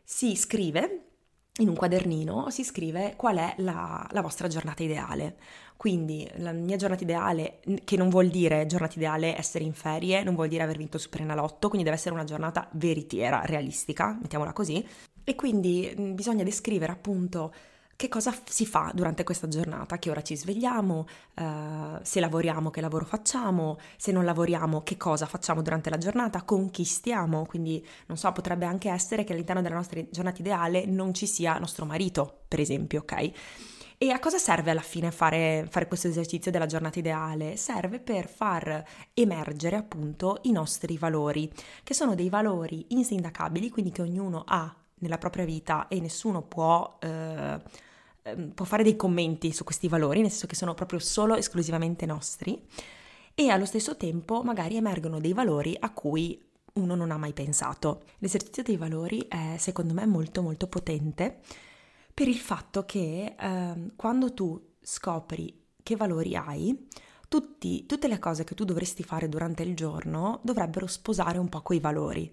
Si 0.04 0.34
scrive 0.36 1.06
in 1.58 1.68
un 1.68 1.74
quadernino 1.74 2.48
si 2.48 2.64
scrive 2.64 3.12
qual 3.14 3.36
è 3.36 3.54
la, 3.58 4.06
la, 4.10 4.20
vostra 4.22 4.48
giornata 4.48 4.82
ideale. 4.82 5.36
Quindi 5.76 6.26
la 6.36 6.52
mia 6.52 6.76
giornata 6.76 7.02
ideale, 7.02 7.60
che 7.84 7.96
non 7.96 8.08
vuol 8.08 8.28
dire 8.28 8.64
giornata 8.66 8.94
ideale 8.96 9.36
essere 9.36 9.64
in 9.64 9.74
ferie, 9.74 10.22
non 10.22 10.34
vuol 10.34 10.48
dire 10.48 10.62
aver 10.62 10.78
vinto 10.78 10.96
il 10.96 11.02
Superenalotto, 11.02 11.68
quindi 11.68 11.84
deve 11.84 11.96
essere 11.96 12.14
una 12.14 12.24
giornata 12.24 12.68
veritiera, 12.72 13.44
realistica, 13.44 14.16
mettiamola 14.18 14.52
così. 14.54 14.86
E 15.24 15.34
quindi 15.34 15.94
bisogna 16.14 16.44
descrivere 16.44 16.92
appunto 16.92 17.52
che 18.02 18.08
cosa 18.08 18.34
si 18.46 18.66
fa 18.66 18.90
durante 18.92 19.22
questa 19.22 19.46
giornata, 19.46 19.96
che 19.98 20.10
ora 20.10 20.22
ci 20.22 20.36
svegliamo, 20.36 21.06
uh, 21.36 21.42
se 22.02 22.18
lavoriamo 22.18 22.70
che 22.70 22.80
lavoro 22.80 23.04
facciamo, 23.04 23.78
se 23.96 24.10
non 24.10 24.24
lavoriamo 24.24 24.82
che 24.82 24.96
cosa 24.96 25.26
facciamo 25.26 25.62
durante 25.62 25.88
la 25.88 25.98
giornata, 25.98 26.42
con 26.42 26.70
chi 26.70 26.82
stiamo, 26.82 27.46
quindi 27.46 27.86
non 28.06 28.16
so, 28.16 28.32
potrebbe 28.32 28.64
anche 28.64 28.90
essere 28.90 29.22
che 29.22 29.32
all'interno 29.32 29.62
della 29.62 29.76
nostra 29.76 30.00
giornata 30.10 30.40
ideale 30.40 30.84
non 30.84 31.14
ci 31.14 31.26
sia 31.26 31.58
nostro 31.58 31.84
marito, 31.84 32.40
per 32.48 32.58
esempio, 32.58 33.02
ok? 33.02 33.30
E 33.98 34.10
a 34.10 34.18
cosa 34.18 34.38
serve 34.38 34.72
alla 34.72 34.80
fine 34.80 35.12
fare, 35.12 35.68
fare, 35.70 35.86
questo 35.86 36.08
esercizio 36.08 36.50
della 36.50 36.66
giornata 36.66 36.98
ideale? 36.98 37.56
Serve 37.56 38.00
per 38.00 38.26
far 38.26 38.84
emergere 39.14 39.76
appunto 39.76 40.40
i 40.42 40.50
nostri 40.50 40.98
valori, 40.98 41.48
che 41.84 41.94
sono 41.94 42.16
dei 42.16 42.28
valori 42.28 42.84
insindacabili, 42.88 43.70
quindi 43.70 43.92
che 43.92 44.02
ognuno 44.02 44.42
ha 44.44 44.74
nella 45.02 45.18
propria 45.18 45.44
vita 45.44 45.86
e 45.86 46.00
nessuno 46.00 46.42
può... 46.42 46.98
Eh, 47.00 47.90
Ehm, 48.22 48.50
può 48.50 48.64
fare 48.64 48.82
dei 48.82 48.96
commenti 48.96 49.52
su 49.52 49.64
questi 49.64 49.88
valori, 49.88 50.20
nel 50.20 50.30
senso 50.30 50.46
che 50.46 50.54
sono 50.54 50.74
proprio 50.74 50.98
solo 50.98 51.34
esclusivamente 51.36 52.06
nostri, 52.06 52.60
e 53.34 53.48
allo 53.48 53.64
stesso 53.64 53.96
tempo 53.96 54.42
magari 54.42 54.76
emergono 54.76 55.18
dei 55.20 55.32
valori 55.32 55.76
a 55.78 55.90
cui 55.92 56.40
uno 56.74 56.94
non 56.94 57.10
ha 57.10 57.16
mai 57.16 57.32
pensato. 57.32 58.02
L'esercizio 58.18 58.62
dei 58.62 58.76
valori 58.76 59.26
è 59.28 59.56
secondo 59.58 59.94
me 59.94 60.06
molto 60.06 60.42
molto 60.42 60.66
potente 60.68 61.40
per 62.14 62.28
il 62.28 62.36
fatto 62.36 62.84
che 62.84 63.34
eh, 63.38 63.74
quando 63.96 64.32
tu 64.34 64.74
scopri 64.80 65.60
che 65.82 65.96
valori 65.96 66.36
hai, 66.36 66.88
tutti, 67.28 67.86
tutte 67.86 68.08
le 68.08 68.18
cose 68.18 68.44
che 68.44 68.54
tu 68.54 68.64
dovresti 68.64 69.02
fare 69.02 69.28
durante 69.28 69.62
il 69.62 69.74
giorno 69.74 70.40
dovrebbero 70.42 70.86
sposare 70.86 71.38
un 71.38 71.48
po' 71.48 71.62
quei 71.62 71.80
valori. 71.80 72.32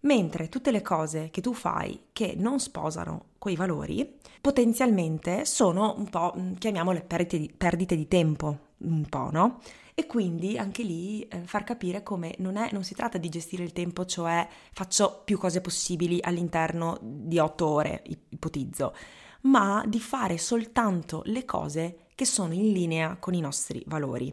Mentre 0.00 0.48
tutte 0.48 0.70
le 0.70 0.82
cose 0.82 1.28
che 1.30 1.40
tu 1.40 1.52
fai 1.52 2.06
che 2.12 2.34
non 2.36 2.60
sposano 2.60 3.30
quei 3.38 3.56
valori, 3.56 4.18
potenzialmente 4.40 5.44
sono 5.44 5.94
un 5.96 6.08
po', 6.08 6.34
mm, 6.38 6.54
chiamiamole 6.54 7.02
perdite 7.02 7.38
di, 7.38 7.52
perdite 7.56 7.96
di 7.96 8.06
tempo, 8.06 8.58
un 8.78 9.06
po', 9.08 9.30
no? 9.32 9.60
E 9.94 10.06
quindi 10.06 10.56
anche 10.56 10.84
lì 10.84 11.26
eh, 11.26 11.40
far 11.40 11.64
capire 11.64 12.04
come 12.04 12.34
non, 12.38 12.56
è, 12.56 12.68
non 12.70 12.84
si 12.84 12.94
tratta 12.94 13.18
di 13.18 13.28
gestire 13.28 13.64
il 13.64 13.72
tempo, 13.72 14.04
cioè 14.06 14.46
faccio 14.72 15.22
più 15.24 15.36
cose 15.38 15.60
possibili 15.60 16.20
all'interno 16.22 16.98
di 17.02 17.40
otto 17.40 17.66
ore, 17.66 18.04
ipotizzo, 18.28 18.94
ma 19.42 19.82
di 19.84 19.98
fare 19.98 20.38
soltanto 20.38 21.22
le 21.24 21.44
cose 21.44 22.06
che 22.14 22.24
sono 22.24 22.52
in 22.52 22.72
linea 22.72 23.16
con 23.18 23.34
i 23.34 23.40
nostri 23.40 23.82
valori. 23.86 24.32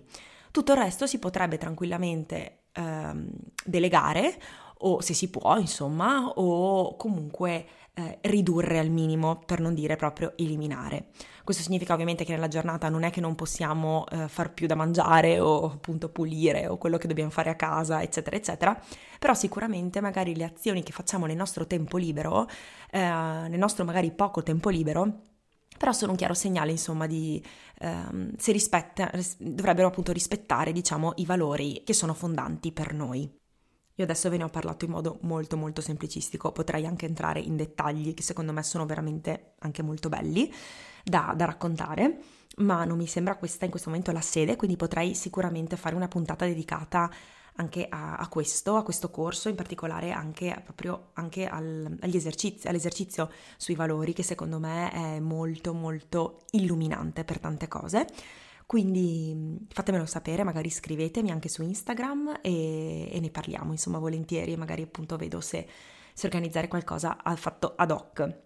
Tutto 0.52 0.74
il 0.74 0.78
resto 0.78 1.08
si 1.08 1.18
potrebbe 1.18 1.58
tranquillamente 1.58 2.66
ehm, 2.72 3.28
delegare 3.64 4.40
o 4.88 5.02
se 5.02 5.14
si 5.14 5.30
può, 5.30 5.58
insomma, 5.58 6.28
o 6.28 6.96
comunque 6.96 7.66
eh, 7.96 8.18
ridurre 8.22 8.78
al 8.80 8.90
minimo, 8.90 9.42
per 9.46 9.60
non 9.60 9.74
dire 9.74 9.96
proprio 9.96 10.34
eliminare. 10.36 11.08
Questo 11.44 11.64
significa 11.64 11.94
ovviamente 11.94 12.26
che 12.26 12.34
nella 12.34 12.48
giornata 12.48 12.90
non 12.90 13.04
è 13.04 13.10
che 13.10 13.22
non 13.22 13.36
possiamo 13.36 14.06
eh, 14.12 14.28
far 14.28 14.54
più 14.54 14.68
da 14.68 14.76
mangiare 14.76 15.40
o 15.40 15.66
appunto 15.66 16.10
pulire 16.10 16.68
o 16.68 16.78
quello 16.78 16.98
che 16.98 17.08
dobbiamo 17.08 17.30
fare 17.30 17.50
a 17.50 17.56
casa, 17.56 18.02
eccetera, 18.02 18.36
eccetera, 18.36 18.80
però 19.18 19.34
sicuramente 19.34 20.02
magari 20.02 20.36
le 20.36 20.44
azioni 20.44 20.84
che 20.84 20.92
facciamo 20.92 21.26
nel 21.26 21.38
nostro 21.38 21.66
tempo 21.66 21.98
libero, 21.98 22.48
eh, 22.92 23.00
nel 23.00 23.58
nostro 23.58 23.86
magari 23.86 24.12
poco 24.12 24.44
tempo 24.44 24.70
libero, 24.70 25.22
però 25.78 25.92
sono 25.92 26.12
un 26.12 26.18
chiaro 26.18 26.34
segnale, 26.34 26.72
insomma, 26.72 27.06
di 27.06 27.44
ehm, 27.80 28.36
se 28.38 28.52
rispetta, 28.52 29.12
dovrebbero 29.38 29.88
appunto 29.88 30.12
rispettare, 30.12 30.72
diciamo, 30.72 31.14
i 31.18 31.26
valori 31.26 31.82
che 31.84 31.94
sono 31.94 32.14
fondanti 32.14 32.72
per 32.72 32.94
noi. 32.94 33.44
Io 33.96 34.04
adesso 34.04 34.30
ve 34.30 34.38
ne 34.38 34.44
ho 34.44 34.50
parlato 34.50 34.86
in 34.86 34.92
modo 34.92 35.20
molto 35.22 35.56
molto 35.56 35.82
semplicistico, 35.82 36.52
potrei 36.52 36.86
anche 36.86 37.06
entrare 37.06 37.40
in 37.40 37.56
dettagli 37.56 38.14
che 38.14 38.24
secondo 38.24 38.52
me 38.52 38.62
sono 38.62 38.86
veramente 38.86 39.54
anche 39.60 39.82
molto 39.82 40.10
belli 40.10 40.52
da, 41.04 41.34
da 41.36 41.46
raccontare, 41.46 42.20
ma 42.58 42.84
non 42.84 42.98
mi 42.98 43.08
sembra 43.08 43.38
questa 43.38 43.64
in 43.64 43.72
questo 43.72 43.90
momento 43.90 44.12
la 44.12 44.22
sede, 44.22 44.58
quindi 44.58 44.76
potrei 44.76 45.16
sicuramente 45.16 45.78
fare 45.78 45.96
una 45.96 46.10
puntata 46.10 46.46
dedicata 46.46 47.10
anche 47.58 47.88
a, 47.90 48.16
a 48.16 48.28
questo, 48.28 48.76
a 48.76 48.84
questo 48.84 49.10
corso, 49.10 49.48
in 49.48 49.56
particolare 49.56 50.12
anche 50.12 50.62
proprio 50.64 51.12
anche 51.14 51.48
al, 51.48 51.98
agli 52.02 52.18
esercizi, 52.18 52.68
all'esercizio 52.68 53.32
sui 53.56 53.76
valori 53.76 54.12
che 54.12 54.24
secondo 54.24 54.60
me 54.60 54.92
è 54.92 55.20
molto 55.20 55.74
molto 55.74 56.42
illuminante 56.52 57.24
per 57.24 57.40
tante 57.40 57.70
cose. 57.70 58.08
Quindi 58.66 59.32
mm, 59.36 59.56
fatemelo 59.70 60.06
sapere, 60.06 60.44
magari 60.44 60.70
scrivetemi 60.70 61.32
anche 61.32 61.50
su 61.50 61.62
Instagram 61.62 62.40
e, 62.42 63.10
e 63.12 63.20
ne 63.20 63.30
parliamo, 63.30 63.72
insomma, 63.72 64.00
volentieri 64.00 64.54
e 64.54 64.58
magari 64.58 64.82
appunto 64.82 65.18
vedo 65.18 65.42
se, 65.42 65.68
se 66.14 66.26
organizzare 66.26 66.68
qualcosa 66.68 67.22
fatto 67.38 67.74
ad 67.76 67.92
hoc. 67.92 68.44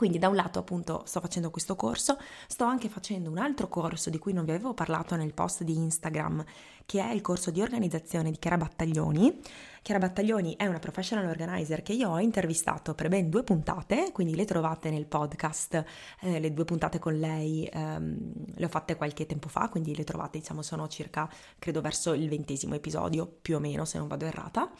Quindi 0.00 0.18
da 0.18 0.28
un 0.28 0.34
lato 0.34 0.58
appunto 0.58 1.02
sto 1.04 1.20
facendo 1.20 1.50
questo 1.50 1.76
corso, 1.76 2.16
sto 2.46 2.64
anche 2.64 2.88
facendo 2.88 3.28
un 3.28 3.36
altro 3.36 3.68
corso 3.68 4.08
di 4.08 4.16
cui 4.16 4.32
non 4.32 4.46
vi 4.46 4.52
avevo 4.52 4.72
parlato 4.72 5.14
nel 5.14 5.34
post 5.34 5.62
di 5.62 5.76
Instagram, 5.76 6.42
che 6.86 7.02
è 7.02 7.12
il 7.12 7.20
corso 7.20 7.50
di 7.50 7.60
organizzazione 7.60 8.30
di 8.30 8.38
Chiara 8.38 8.56
Battaglioni. 8.56 9.40
Chiara 9.82 10.00
Battaglioni 10.00 10.56
è 10.56 10.64
una 10.64 10.78
professional 10.78 11.26
organizer 11.26 11.82
che 11.82 11.92
io 11.92 12.08
ho 12.08 12.18
intervistato 12.18 12.94
per 12.94 13.08
ben 13.08 13.28
due 13.28 13.42
puntate, 13.42 14.10
quindi 14.10 14.34
le 14.34 14.46
trovate 14.46 14.88
nel 14.88 15.04
podcast, 15.04 15.84
eh, 16.20 16.40
le 16.40 16.54
due 16.54 16.64
puntate 16.64 16.98
con 16.98 17.18
lei 17.18 17.66
ehm, 17.70 18.32
le 18.54 18.64
ho 18.64 18.68
fatte 18.70 18.96
qualche 18.96 19.26
tempo 19.26 19.50
fa, 19.50 19.68
quindi 19.68 19.94
le 19.94 20.04
trovate 20.04 20.38
diciamo 20.38 20.62
sono 20.62 20.88
circa 20.88 21.28
credo 21.58 21.82
verso 21.82 22.14
il 22.14 22.30
ventesimo 22.30 22.74
episodio 22.74 23.26
più 23.26 23.56
o 23.56 23.58
meno 23.58 23.84
se 23.84 23.98
non 23.98 24.08
vado 24.08 24.24
errata 24.24 24.72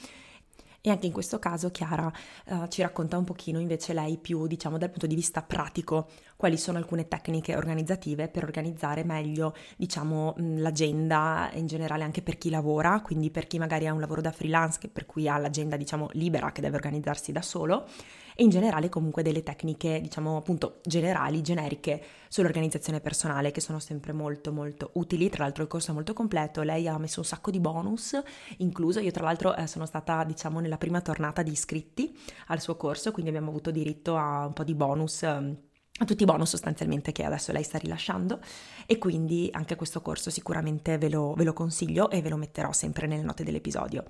e 0.81 0.91
anche 0.91 1.07
in 1.07 1.13
questo 1.13 1.39
caso 1.39 1.71
Chiara 1.71 2.11
uh, 2.47 2.67
ci 2.69 2.83
racconta 2.83 3.19
un 3.19 3.25
pochino 3.25 3.59
invece 3.61 3.93
lei 3.93 4.19
più 4.19 4.47
diciamo 4.47 4.79
dal 4.79 4.91
punto 4.91 5.07
di 5.07 5.15
vista 5.15 5.43
pratico 5.43 6.09
quali 6.41 6.57
sono 6.57 6.79
alcune 6.79 7.07
tecniche 7.07 7.55
organizzative 7.55 8.29
per 8.29 8.45
organizzare 8.45 9.05
meglio 9.05 9.55
diciamo 9.77 10.33
l'agenda 10.39 11.51
in 11.53 11.67
generale 11.67 12.03
anche 12.03 12.23
per 12.23 12.39
chi 12.39 12.49
lavora, 12.49 13.03
quindi 13.03 13.31
per 13.31 13.47
chi 13.47 13.59
magari 13.59 13.87
ha 13.87 13.93
un 13.93 14.01
lavoro 14.01 14.23
da 14.23 14.33
freelance 14.33 14.89
per 14.89 15.05
cui 15.05 15.29
ha 15.29 15.37
l'agenda 15.37 15.77
diciamo 15.77 16.09
libera 16.13 16.51
che 16.51 16.63
deve 16.63 16.77
organizzarsi 16.77 17.31
da 17.31 17.43
solo 17.43 17.87
e 18.35 18.43
in 18.43 18.49
generale 18.49 18.89
comunque 18.89 19.23
delle 19.23 19.43
tecniche, 19.43 20.01
diciamo 20.01 20.39
appunto 20.39 20.81
generali, 20.83 21.43
generiche 21.43 22.03
sull'organizzazione 22.31 23.01
personale 23.01 23.51
che 23.51 23.61
sono 23.61 23.79
sempre 23.79 24.15
molto 24.15 24.51
molto 24.51 24.93
utili. 24.95 25.29
Tra 25.29 25.45
l'altro 25.45 25.63
il 25.63 25.69
corso 25.69 25.91
è 25.91 25.95
molto 25.95 26.15
completo, 26.15 26.63
lei 26.63 26.89
ha 26.89 26.97
messo 26.97 27.21
un 27.21 27.27
sacco 27.27 27.51
di 27.51 27.61
bonus 27.61 28.19
incluso. 28.59 28.99
Io 29.01 29.11
tra 29.11 29.25
l'altro 29.25 29.55
eh, 29.55 29.67
sono 29.67 29.85
stata 29.85 30.25
diciamo 30.25 30.59
nella 30.61 30.79
prima 30.79 31.03
tornata 31.03 31.43
di 31.43 31.51
iscritti 31.51 32.19
al 32.47 32.63
suo 32.63 32.77
corso, 32.77 33.13
quindi 33.13 33.29
abbiamo 33.29 33.51
avuto 33.51 33.71
diritto 33.71 34.17
a 34.17 34.47
un 34.47 34.55
po' 34.55 34.65
di 34.65 34.75
bonus. 34.75 35.23
Eh, 35.23 35.69
tutti 36.05 36.23
i 36.23 36.27
bonus 36.27 36.51
sostanzialmente 36.51 37.13
che 37.13 37.25
adesso 37.25 37.53
lei 37.53 37.63
sta 37.63 37.79
rilasciando 37.79 38.41
e 38.87 38.99
quindi 38.99 39.49
anche 39.53 39.77
questo 39.77 40.01
corso 40.01 40.31
sicuramente 40.31 40.99
ve 40.99 41.09
lo, 41.09 41.35
ve 41.35 41.45
lo 41.45 41.53
consiglio 41.53 42.11
e 42.11 42.23
ve 42.23 42.29
lo 42.29 42.37
metterò 42.37 42.73
sempre 42.73 43.07
nelle 43.07 43.23
note 43.23 43.45
dell'episodio. 43.45 44.05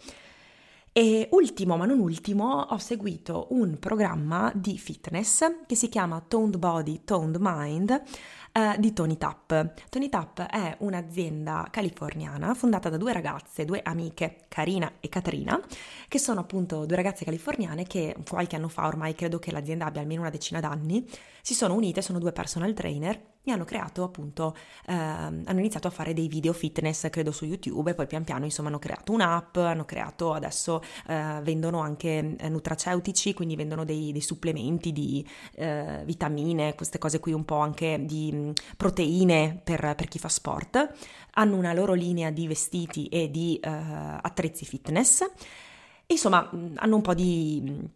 E 0.92 1.28
ultimo, 1.30 1.76
ma 1.76 1.86
non 1.86 2.00
ultimo, 2.00 2.66
ho 2.68 2.78
seguito 2.78 3.46
un 3.50 3.78
programma 3.78 4.50
di 4.52 4.76
fitness 4.76 5.44
che 5.64 5.76
si 5.76 5.88
chiama 5.88 6.20
Toned 6.20 6.56
Body, 6.56 7.02
Toned 7.04 7.36
Mind 7.38 8.02
eh, 8.50 8.74
di 8.76 8.92
Tony 8.92 9.16
Tapp. 9.16 9.52
Tony 9.88 10.08
Tapp 10.08 10.40
è 10.40 10.74
un'azienda 10.80 11.68
californiana 11.70 12.54
fondata 12.54 12.88
da 12.88 12.96
due 12.96 13.12
ragazze, 13.12 13.64
due 13.64 13.80
amiche, 13.84 14.46
Karina 14.48 14.94
e 14.98 15.08
Katrina, 15.08 15.60
che 16.08 16.18
sono 16.18 16.40
appunto 16.40 16.84
due 16.86 16.96
ragazze 16.96 17.24
californiane 17.24 17.84
che 17.84 18.16
qualche 18.28 18.56
anno 18.56 18.68
fa, 18.68 18.88
ormai 18.88 19.14
credo 19.14 19.38
che 19.38 19.52
l'azienda 19.52 19.86
abbia 19.86 20.00
almeno 20.00 20.22
una 20.22 20.30
decina 20.30 20.58
d'anni, 20.58 21.08
si 21.40 21.54
sono 21.54 21.74
unite, 21.74 22.02
sono 22.02 22.18
due 22.18 22.32
personal 22.32 22.74
trainer 22.74 23.38
e 23.42 23.50
hanno 23.50 23.64
creato 23.64 24.02
appunto, 24.02 24.54
eh, 24.86 24.92
hanno 24.92 25.58
iniziato 25.58 25.88
a 25.88 25.90
fare 25.90 26.12
dei 26.12 26.28
video 26.28 26.52
fitness 26.52 27.08
credo 27.08 27.32
su 27.32 27.46
YouTube 27.46 27.90
e 27.90 27.94
poi 27.94 28.06
pian 28.06 28.22
piano 28.22 28.44
insomma 28.44 28.68
hanno 28.68 28.78
creato 28.78 29.12
un'app, 29.12 29.56
hanno 29.56 29.84
creato 29.84 30.34
adesso 30.34 30.82
eh, 31.06 31.40
vendono 31.42 31.80
anche 31.80 32.36
eh, 32.36 32.48
nutraceutici, 32.48 33.32
quindi 33.32 33.56
vendono 33.56 33.84
dei, 33.84 34.12
dei 34.12 34.20
supplementi 34.20 34.92
di 34.92 35.26
eh, 35.54 36.02
vitamine, 36.04 36.74
queste 36.74 36.98
cose 36.98 37.18
qui 37.18 37.32
un 37.32 37.44
po' 37.44 37.58
anche 37.58 38.04
di 38.04 38.30
mh, 38.32 38.52
proteine 38.76 39.60
per, 39.62 39.94
per, 39.96 40.08
chi 40.08 40.18
fa 40.18 40.28
sport, 40.28 40.94
hanno 41.32 41.56
una 41.56 41.72
loro 41.72 41.94
linea 41.94 42.30
di 42.30 42.46
vestiti 42.46 43.06
e 43.06 43.30
di 43.30 43.58
eh, 43.62 43.68
attrezzi 43.70 44.64
fitness. 44.64 45.24
Insomma, 46.06 46.50
hanno 46.74 46.96
un 46.96 47.02
po' 47.02 47.14
di 47.14 47.88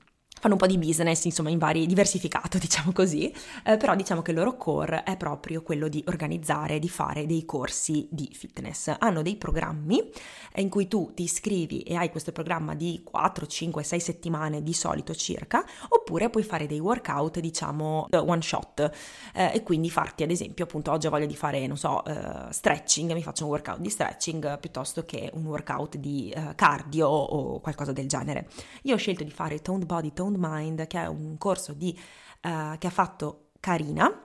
fanno 0.45 0.57
un 0.57 0.61
po' 0.61 0.67
di 0.67 0.77
business, 0.77 1.25
insomma, 1.25 1.49
in 1.49 1.57
vari, 1.57 1.87
diversificato, 1.87 2.59
diciamo 2.61 2.93
così, 2.93 3.33
eh, 3.65 3.79
però 3.79 3.95
diciamo 3.95 4.21
che 4.21 4.33
il 4.33 4.37
loro 4.37 4.59
core 4.59 5.03
è 5.03 5.17
proprio 5.17 5.63
quello 5.63 5.89
di 5.89 6.05
organizzare, 6.07 6.79
di 6.79 6.89
fare 6.91 7.25
dei 7.25 7.47
corsi 7.47 8.07
di 8.11 8.29
fitness. 8.31 8.95
Hanno 8.99 9.23
dei 9.23 9.37
programmi 9.37 10.03
eh, 10.53 10.61
in 10.61 10.69
cui 10.69 10.87
tu 10.87 11.13
ti 11.15 11.23
iscrivi 11.23 11.81
e 11.81 11.95
hai 11.95 12.11
questo 12.11 12.31
programma 12.31 12.75
di 12.75 13.01
4, 13.03 13.47
5, 13.47 13.83
6 13.83 14.01
settimane 14.01 14.63
di 14.63 14.75
solito 14.75 15.15
circa, 15.15 15.65
oppure 15.89 16.29
puoi 16.29 16.45
fare 16.45 16.67
dei 16.67 16.79
workout, 16.79 17.41
diciamo, 17.41 18.09
one 18.11 18.43
shot, 18.43 18.91
eh, 19.33 19.51
e 19.55 19.63
quindi 19.63 19.89
farti, 19.89 20.25
ad 20.25 20.31
esempio, 20.31 20.65
appunto, 20.65 20.91
oggi 20.91 21.07
ho 21.07 21.11
voglia 21.11 21.25
di 21.25 21.37
fare, 21.37 21.67
non 21.67 21.79
so, 21.79 22.03
uh, 22.05 22.51
stretching, 22.51 23.15
mi 23.15 23.23
faccio 23.23 23.45
un 23.45 23.51
workout 23.51 23.79
di 23.79 23.89
stretching 23.89 24.59
piuttosto 24.59 25.05
che 25.05 25.31
un 25.33 25.47
workout 25.47 25.97
di 25.97 26.31
uh, 26.37 26.55
cardio 26.55 27.09
o 27.09 27.61
qualcosa 27.61 27.93
del 27.93 28.09
genere. 28.09 28.49
Io 28.83 28.93
ho 28.93 28.99
scelto 28.99 29.25
di 29.25 29.31
fare 29.31 29.63
toned 29.63 29.87
body, 29.87 30.13
toned 30.13 30.33
Sound 30.35 30.37
Mind, 30.39 30.87
che 30.87 31.01
è 31.01 31.07
un 31.07 31.39
corso 31.39 31.73
di, 31.73 31.99
uh, 32.43 32.77
che 32.79 32.87
ha 32.87 32.91
fatto 32.91 33.51
Karina, 33.61 34.21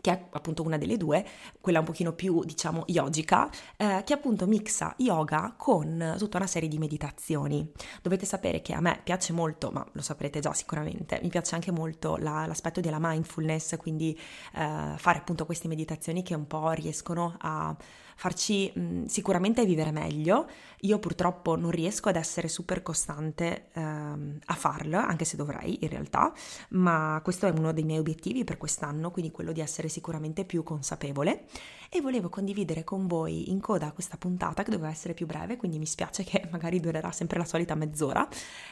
che 0.00 0.10
è 0.10 0.28
appunto 0.30 0.62
una 0.62 0.78
delle 0.78 0.96
due, 0.96 1.24
quella 1.60 1.78
un 1.78 1.84
pochino 1.84 2.12
più, 2.12 2.42
diciamo, 2.44 2.82
yogica, 2.86 3.48
eh, 3.76 4.02
che 4.04 4.14
appunto 4.14 4.46
mixa 4.46 4.94
yoga 4.98 5.54
con 5.56 6.16
tutta 6.18 6.38
una 6.38 6.46
serie 6.46 6.68
di 6.68 6.78
meditazioni. 6.78 7.70
Dovete 8.00 8.26
sapere 8.26 8.62
che 8.62 8.72
a 8.72 8.80
me 8.80 9.00
piace 9.04 9.32
molto, 9.32 9.70
ma 9.70 9.86
lo 9.92 10.02
saprete 10.02 10.40
già 10.40 10.52
sicuramente, 10.54 11.20
mi 11.22 11.28
piace 11.28 11.54
anche 11.54 11.70
molto 11.70 12.16
la, 12.16 12.46
l'aspetto 12.46 12.80
della 12.80 12.98
mindfulness, 12.98 13.76
quindi 13.76 14.18
eh, 14.54 14.94
fare 14.96 15.18
appunto 15.18 15.44
queste 15.46 15.68
meditazioni 15.68 16.22
che 16.22 16.34
un 16.34 16.48
po' 16.48 16.70
riescono 16.72 17.36
a 17.38 17.76
farci 18.22 18.70
mh, 18.72 19.06
sicuramente 19.06 19.64
vivere 19.64 19.90
meglio. 19.90 20.46
Io 20.82 21.00
purtroppo 21.00 21.56
non 21.56 21.72
riesco 21.72 22.08
ad 22.08 22.14
essere 22.14 22.46
super 22.46 22.80
costante 22.80 23.70
ehm, 23.72 24.38
a 24.44 24.54
farlo, 24.54 24.98
anche 24.98 25.24
se 25.24 25.36
dovrei 25.36 25.78
in 25.80 25.88
realtà, 25.88 26.32
ma 26.70 27.20
questo 27.24 27.46
è 27.46 27.50
uno 27.50 27.72
dei 27.72 27.82
miei 27.82 27.98
obiettivi 27.98 28.44
per 28.44 28.58
quest'anno, 28.58 29.10
quindi 29.10 29.32
quello 29.32 29.50
di 29.50 29.60
essere 29.60 29.88
sicuramente 29.88 30.44
più 30.44 30.62
consapevole 30.62 31.46
e 31.88 32.00
volevo 32.00 32.28
condividere 32.28 32.84
con 32.84 33.08
voi 33.08 33.50
in 33.50 33.58
coda 33.58 33.90
questa 33.90 34.16
puntata 34.16 34.62
che 34.62 34.70
doveva 34.70 34.90
essere 34.90 35.14
più 35.14 35.26
breve, 35.26 35.56
quindi 35.56 35.80
mi 35.80 35.86
spiace 35.86 36.22
che 36.22 36.46
magari 36.50 36.78
durerà 36.78 37.10
sempre 37.10 37.38
la 37.38 37.44
solita 37.44 37.74
mezz'ora, 37.74 38.28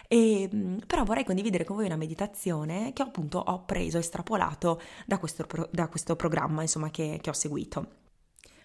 e, 0.07 0.49
però 0.87 1.03
vorrei 1.03 1.25
condividere 1.25 1.65
con 1.65 1.75
voi 1.75 1.87
una 1.87 1.97
meditazione 1.97 2.93
che 2.93 3.03
appunto 3.03 3.39
ho 3.39 3.65
preso, 3.65 3.99
estrapolato 3.99 4.81
da 5.07 5.19
questo, 5.19 5.45
da 5.73 5.89
questo 5.89 6.15
programma 6.15 6.63
insomma 6.63 6.91
che, 6.91 7.19
che 7.21 7.31
ho 7.31 7.35
seguito. 7.35 8.00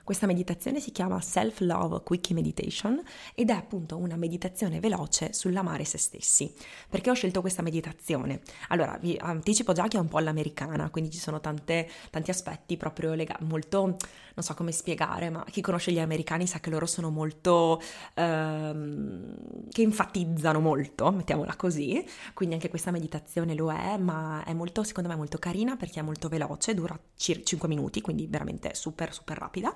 Questa 0.06 0.28
meditazione 0.28 0.80
si 0.80 0.92
chiama 0.92 1.20
Self 1.20 1.62
Love 1.62 2.04
Quickie 2.04 2.36
Meditation 2.36 3.02
ed 3.34 3.50
è 3.50 3.54
appunto 3.54 3.98
una 3.98 4.16
meditazione 4.16 4.80
veloce 4.80 5.34
sull'amare 5.34 5.84
se 5.84 5.98
stessi. 5.98 6.54
Perché 6.88 7.10
ho 7.10 7.16
scelto 7.16 7.42
questa 7.42 7.64
meditazione? 7.64 8.42
Allora, 8.68 9.00
vi 9.02 9.18
anticipo 9.20 9.74
già 9.74 9.88
che 9.88 9.98
è 9.98 10.00
un 10.00 10.08
po' 10.08 10.20
all'americana, 10.20 10.92
quindi 10.92 11.10
ci 11.10 11.18
sono 11.18 11.40
tante, 11.40 11.90
tanti 12.12 12.30
aspetti 12.30 12.78
proprio 12.78 13.16
legati, 13.16 13.46
molto, 13.46 13.98
non 14.36 14.46
so 14.46 14.54
come 14.54 14.72
spiegare, 14.72 15.30
ma 15.30 15.44
chi 15.50 15.62
conosce 15.62 15.92
gli 15.92 16.00
americani 16.00 16.46
sa 16.46 16.60
che 16.60 16.70
loro 16.70 16.86
sono 16.86 17.10
molto, 17.10 17.82
ehm, 18.14 19.68
che 19.72 19.82
enfatizzano 19.82 20.60
molto, 20.60 21.12
mettiamola 21.12 21.56
così, 21.56 22.06
quindi 22.34 22.56
anche 22.56 22.70
questa 22.70 22.92
meditazione 22.92 23.56
lo 23.56 23.72
è, 23.72 23.98
ma 23.98 24.44
è 24.44 24.54
molto, 24.54 24.84
secondo 24.84 25.10
me, 25.10 25.16
molto 25.16 25.38
carina 25.38 25.76
perché 25.76 26.00
è 26.00 26.04
molto 26.04 26.28
veloce, 26.28 26.74
dura 26.74 26.98
circa 27.16 27.44
5 27.46 27.68
minuti, 27.68 28.02
quindi 28.02 28.28
veramente 28.28 28.74
super, 28.76 29.14
super 29.14 29.38
rapida 29.38 29.76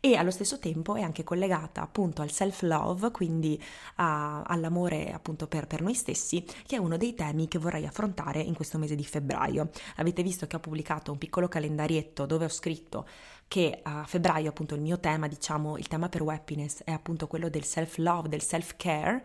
e 0.00 0.16
allo 0.16 0.30
stesso 0.30 0.58
tempo 0.58 0.94
è 0.94 1.02
anche 1.02 1.24
collegata 1.24 1.82
appunto 1.82 2.22
al 2.22 2.30
self-love, 2.30 3.10
quindi 3.10 3.60
a, 3.96 4.42
all'amore 4.42 5.12
appunto 5.12 5.46
per, 5.46 5.66
per, 5.66 5.80
noi 5.80 5.94
stessi, 5.94 6.44
che 6.66 6.76
è 6.76 6.78
uno 6.78 6.96
dei 6.96 7.14
temi 7.14 7.48
che 7.48 7.58
vorrei 7.58 7.86
affrontare 7.86 8.40
in 8.40 8.54
questo 8.54 8.78
mese 8.78 8.94
di 8.94 9.04
febbraio. 9.04 9.70
Avete 9.96 10.22
visto 10.22 10.46
che 10.46 10.56
ho 10.56 10.60
pubblicato 10.60 11.12
un 11.12 11.18
piccolo 11.18 11.48
calendarietto 11.48 12.26
dove 12.26 12.44
ho 12.44 12.50
scritto 12.50 13.06
che 13.48 13.80
a 13.82 14.04
febbraio 14.04 14.50
appunto 14.50 14.74
il 14.74 14.80
mio 14.80 14.98
tema, 14.98 15.28
diciamo 15.28 15.76
il 15.76 15.86
tema 15.86 16.08
per 16.08 16.22
happiness 16.22 16.82
è 16.82 16.90
appunto 16.90 17.26
quello 17.26 17.48
del 17.48 17.64
self-love, 17.64 18.28
del 18.28 18.42
self-care 18.42 19.24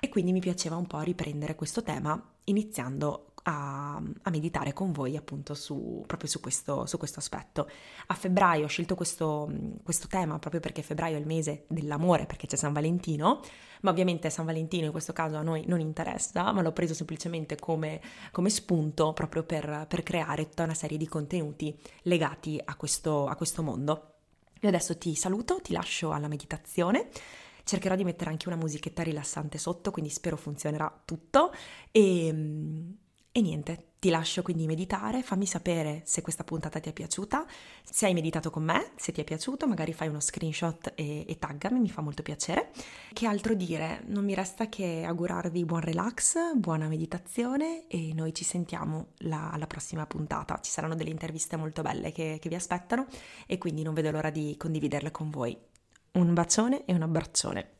e 0.00 0.08
quindi 0.08 0.32
mi 0.32 0.40
piaceva 0.40 0.76
un 0.76 0.86
po' 0.86 1.00
riprendere 1.00 1.54
questo 1.54 1.82
tema 1.82 2.20
iniziando 2.44 3.29
a, 3.42 3.96
a, 3.96 4.30
meditare 4.30 4.72
con 4.72 4.92
voi 4.92 5.16
appunto 5.16 5.54
su, 5.54 6.02
proprio 6.06 6.28
su 6.28 6.40
questo, 6.40 6.86
su 6.86 6.98
questo, 6.98 7.20
aspetto. 7.20 7.68
A 8.06 8.14
febbraio 8.14 8.64
ho 8.64 8.68
scelto 8.68 8.94
questo, 8.94 9.50
questo, 9.82 10.08
tema 10.08 10.38
proprio 10.38 10.60
perché 10.60 10.82
febbraio 10.82 11.16
è 11.16 11.20
il 11.20 11.26
mese 11.26 11.64
dell'amore, 11.68 12.26
perché 12.26 12.46
c'è 12.46 12.56
San 12.56 12.72
Valentino, 12.72 13.40
ma 13.82 13.90
ovviamente 13.90 14.30
San 14.30 14.44
Valentino 14.44 14.86
in 14.86 14.90
questo 14.92 15.12
caso 15.12 15.36
a 15.36 15.42
noi 15.42 15.64
non 15.66 15.80
interessa, 15.80 16.52
ma 16.52 16.62
l'ho 16.62 16.72
preso 16.72 16.94
semplicemente 16.94 17.56
come, 17.56 18.00
come 18.30 18.50
spunto 18.50 19.12
proprio 19.12 19.42
per, 19.44 19.86
per, 19.88 20.02
creare 20.02 20.48
tutta 20.48 20.64
una 20.64 20.74
serie 20.74 20.98
di 20.98 21.08
contenuti 21.08 21.76
legati 22.02 22.60
a 22.62 22.74
questo, 22.76 23.26
a 23.26 23.36
questo 23.36 23.62
mondo. 23.62 24.14
Io 24.60 24.68
adesso 24.68 24.98
ti 24.98 25.14
saluto, 25.14 25.60
ti 25.62 25.72
lascio 25.72 26.12
alla 26.12 26.28
meditazione. 26.28 27.08
Cercherò 27.64 27.94
di 27.94 28.04
mettere 28.04 28.30
anche 28.30 28.48
una 28.48 28.56
musichetta 28.56 29.02
rilassante 29.02 29.56
sotto, 29.56 29.90
quindi 29.90 30.10
spero 30.10 30.36
funzionerà 30.36 31.00
tutto. 31.04 31.52
E, 31.90 32.98
e 33.32 33.40
niente, 33.40 33.90
ti 34.00 34.08
lascio 34.08 34.42
quindi 34.42 34.66
meditare, 34.66 35.22
fammi 35.22 35.46
sapere 35.46 36.02
se 36.04 36.20
questa 36.20 36.42
puntata 36.42 36.80
ti 36.80 36.88
è 36.88 36.92
piaciuta, 36.92 37.46
se 37.84 38.06
hai 38.06 38.14
meditato 38.14 38.50
con 38.50 38.64
me, 38.64 38.92
se 38.96 39.12
ti 39.12 39.20
è 39.20 39.24
piaciuto, 39.24 39.68
magari 39.68 39.92
fai 39.92 40.08
uno 40.08 40.18
screenshot 40.18 40.94
e, 40.96 41.26
e 41.28 41.38
taggami, 41.38 41.78
mi 41.78 41.90
fa 41.90 42.00
molto 42.00 42.22
piacere. 42.22 42.70
Che 43.12 43.26
altro 43.26 43.54
dire? 43.54 44.02
Non 44.06 44.24
mi 44.24 44.34
resta 44.34 44.68
che 44.68 45.04
augurarvi 45.06 45.64
buon 45.64 45.80
relax, 45.80 46.54
buona 46.56 46.88
meditazione 46.88 47.86
e 47.86 48.12
noi 48.14 48.34
ci 48.34 48.42
sentiamo 48.42 49.08
la, 49.18 49.50
alla 49.52 49.68
prossima 49.68 50.06
puntata. 50.06 50.58
Ci 50.60 50.70
saranno 50.70 50.96
delle 50.96 51.10
interviste 51.10 51.56
molto 51.56 51.82
belle 51.82 52.10
che, 52.10 52.38
che 52.40 52.48
vi 52.48 52.56
aspettano 52.56 53.06
e 53.46 53.58
quindi 53.58 53.82
non 53.82 53.94
vedo 53.94 54.10
l'ora 54.10 54.30
di 54.30 54.56
condividerle 54.56 55.12
con 55.12 55.30
voi. 55.30 55.56
Un 56.12 56.34
bacione 56.34 56.84
e 56.84 56.94
un 56.94 57.02
abbraccione. 57.02 57.79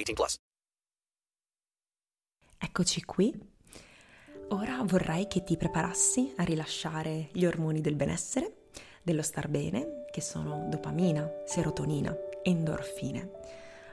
18 0.00 0.14
plus. 0.14 0.38
Eccoci 2.58 3.04
qui. 3.04 3.48
Ora 4.50 4.82
vorrei 4.84 5.26
che 5.28 5.44
ti 5.44 5.56
preparassi 5.56 6.32
a 6.36 6.42
rilasciare 6.42 7.28
gli 7.32 7.44
ormoni 7.44 7.80
del 7.80 7.94
benessere, 7.94 8.68
dello 9.02 9.22
star 9.22 9.48
bene, 9.48 10.04
che 10.10 10.20
sono 10.20 10.66
dopamina, 10.68 11.30
serotonina, 11.46 12.16
endorfine. 12.42 13.30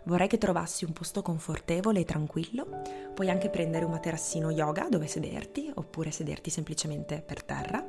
Vorrei 0.05 0.27
che 0.27 0.37
trovassi 0.37 0.85
un 0.85 0.93
posto 0.93 1.21
confortevole 1.21 1.99
e 1.99 2.05
tranquillo. 2.05 2.81
Puoi 3.13 3.29
anche 3.29 3.49
prendere 3.49 3.85
un 3.85 3.91
materassino 3.91 4.49
yoga 4.51 4.87
dove 4.89 5.07
sederti, 5.07 5.69
oppure 5.75 6.11
sederti 6.11 6.49
semplicemente 6.49 7.21
per 7.21 7.43
terra. 7.43 7.85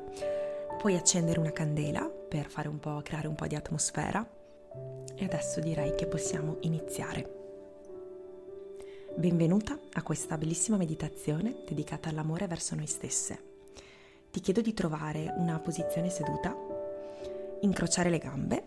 Puoi 0.76 0.96
accendere 0.96 1.38
una 1.38 1.52
candela 1.52 2.04
per 2.08 2.50
fare 2.50 2.68
un 2.68 2.80
po', 2.80 3.00
creare 3.02 3.28
un 3.28 3.34
po' 3.34 3.46
di 3.46 3.54
atmosfera. 3.54 4.28
E 5.14 5.24
adesso 5.24 5.60
direi 5.60 5.94
che 5.94 6.06
possiamo 6.06 6.58
iniziare. 6.60 7.37
Benvenuta 9.18 9.76
a 9.94 10.02
questa 10.04 10.38
bellissima 10.38 10.76
meditazione 10.76 11.64
dedicata 11.66 12.08
all'amore 12.08 12.46
verso 12.46 12.76
noi 12.76 12.86
stesse. 12.86 13.36
Ti 14.30 14.38
chiedo 14.38 14.60
di 14.60 14.72
trovare 14.72 15.34
una 15.38 15.58
posizione 15.58 16.08
seduta, 16.08 16.56
incrociare 17.62 18.10
le 18.10 18.18
gambe, 18.18 18.64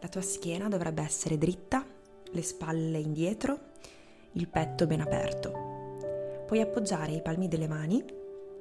la 0.00 0.08
tua 0.08 0.20
schiena 0.20 0.66
dovrebbe 0.66 1.02
essere 1.02 1.38
dritta, 1.38 1.86
le 2.28 2.42
spalle 2.42 2.98
indietro, 2.98 3.56
il 4.32 4.48
petto 4.48 4.88
ben 4.88 5.00
aperto. 5.00 6.42
Puoi 6.44 6.60
appoggiare 6.60 7.12
i 7.12 7.22
palmi 7.22 7.46
delle 7.46 7.68
mani 7.68 8.04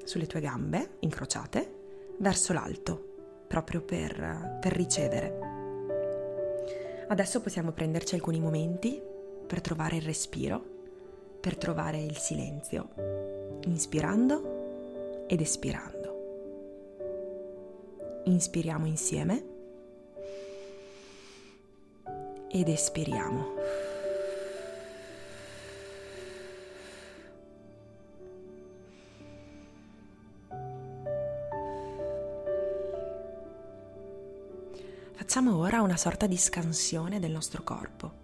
sulle 0.04 0.28
tue 0.28 0.39
gambe 0.39 0.98
incrociate 1.00 2.13
verso 2.19 2.54
l'alto, 2.54 3.46
proprio 3.48 3.82
per, 3.82 4.60
per 4.62 4.72
ricevere. 4.72 5.39
Adesso 7.08 7.41
possiamo 7.41 7.72
prenderci 7.72 8.13
alcuni 8.13 8.39
momenti 8.39 9.02
per 9.48 9.62
trovare 9.62 9.96
il 9.96 10.04
respiro 10.04 10.72
per 11.43 11.58
trovare 11.58 12.01
il 12.01 12.15
silenzio, 12.15 13.60
inspirando 13.65 15.25
ed 15.27 15.41
espirando. 15.41 16.12
Inspiriamo 18.23 18.86
insieme 18.86 19.43
ed 22.47 22.69
espiriamo. 22.69 23.56
Facciamo 35.12 35.58
ora 35.58 35.82
una 35.82 35.97
sorta 35.97 36.25
di 36.25 36.38
scansione 36.38 37.19
del 37.19 37.32
nostro 37.32 37.63
corpo 37.63 38.22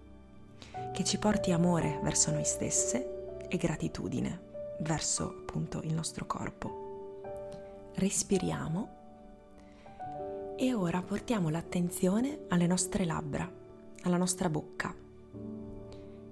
che 0.99 1.05
ci 1.05 1.17
porti 1.17 1.53
amore 1.53 1.97
verso 2.03 2.29
noi 2.29 2.43
stesse 2.43 3.38
e 3.47 3.55
gratitudine 3.55 4.47
verso 4.79 5.29
appunto 5.29 5.79
il 5.83 5.93
nostro 5.93 6.25
corpo. 6.25 7.21
Respiriamo 7.93 8.97
e 10.57 10.73
ora 10.73 11.01
portiamo 11.01 11.47
l'attenzione 11.47 12.39
alle 12.49 12.67
nostre 12.67 13.05
labbra, 13.05 13.49
alla 14.01 14.17
nostra 14.17 14.49
bocca. 14.49 14.93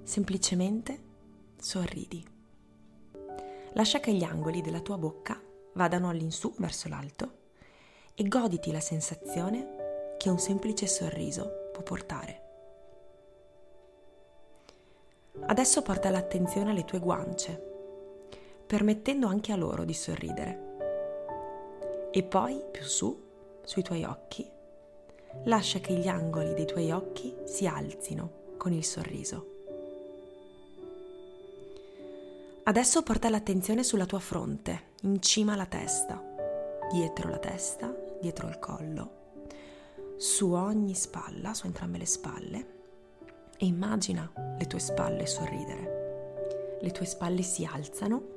Semplicemente 0.03 0.99
sorridi. 1.57 2.27
Lascia 3.71 4.01
che 4.01 4.11
gli 4.13 4.23
angoli 4.23 4.59
della 4.59 4.81
tua 4.81 4.97
bocca 4.97 5.41
vadano 5.75 6.09
all'insù 6.09 6.53
verso 6.57 6.89
l'alto 6.89 7.37
e 8.15 8.27
goditi 8.27 8.73
la 8.73 8.81
sensazione 8.81 10.15
che 10.17 10.27
un 10.29 10.39
semplice 10.39 10.87
sorriso 10.87 11.69
può 11.71 11.83
portare. 11.83 12.46
Adesso 15.49 15.81
porta 15.81 16.09
l'attenzione 16.09 16.71
alle 16.71 16.83
tue 16.83 16.99
guance, 16.99 17.57
permettendo 18.67 19.27
anche 19.27 19.53
a 19.53 19.55
loro 19.55 19.85
di 19.85 19.93
sorridere. 19.93 22.09
E 22.11 22.21
poi, 22.23 22.61
più 22.69 22.83
su, 22.83 23.17
sui 23.63 23.81
tuoi 23.81 24.03
occhi, 24.03 24.45
lascia 25.45 25.79
che 25.79 25.93
gli 25.93 26.09
angoli 26.09 26.53
dei 26.53 26.65
tuoi 26.65 26.91
occhi 26.91 27.33
si 27.45 27.65
alzino 27.65 28.55
con 28.57 28.73
il 28.73 28.83
sorriso. 28.83 29.55
Adesso 32.63 33.01
porta 33.01 33.29
l'attenzione 33.29 33.85
sulla 33.85 34.05
tua 34.05 34.19
fronte, 34.19 34.95
in 35.03 35.21
cima 35.21 35.53
alla 35.53 35.65
testa, 35.65 36.21
dietro 36.91 37.29
la 37.29 37.39
testa, 37.39 37.95
dietro 38.19 38.49
il 38.49 38.59
collo, 38.59 39.11
su 40.17 40.51
ogni 40.51 40.93
spalla, 40.93 41.53
su 41.53 41.67
entrambe 41.67 41.99
le 41.99 42.05
spalle 42.05 42.75
e 43.57 43.65
immagina 43.65 44.31
le 44.57 44.65
tue 44.67 44.79
spalle 44.79 45.25
sorridere. 45.25 46.77
Le 46.81 46.91
tue 46.91 47.05
spalle 47.05 47.41
si 47.41 47.65
alzano 47.65 48.35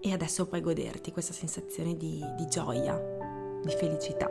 e 0.00 0.12
adesso 0.12 0.46
puoi 0.46 0.60
goderti 0.60 1.12
questa 1.12 1.32
sensazione 1.32 1.96
di, 1.96 2.24
di 2.36 2.46
gioia, 2.46 3.00
di 3.62 3.72
felicità. 3.72 4.30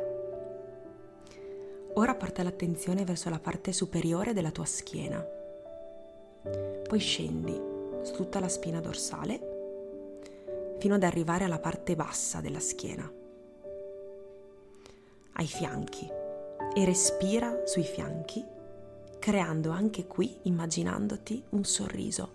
Ora 1.93 2.15
porta 2.15 2.43
l'attenzione 2.43 3.03
verso 3.03 3.29
la 3.29 3.39
parte 3.39 3.73
superiore 3.73 4.33
della 4.33 4.51
tua 4.51 4.65
schiena. 4.65 5.25
Poi 6.87 6.99
scendi 6.99 7.59
su 8.01 8.13
tutta 8.13 8.39
la 8.39 8.47
spina 8.47 8.79
dorsale 8.79 9.49
fino 10.79 10.95
ad 10.95 11.03
arrivare 11.03 11.45
alla 11.45 11.59
parte 11.59 11.95
bassa 11.95 12.41
della 12.41 12.59
schiena, 12.59 13.09
ai 15.33 15.45
fianchi 15.45 16.09
e 16.73 16.85
respira 16.85 17.61
sui 17.65 17.83
fianchi, 17.83 18.43
creando 19.21 19.69
anche 19.69 20.07
qui, 20.07 20.35
immaginandoti 20.43 21.43
un 21.49 21.63
sorriso. 21.63 22.31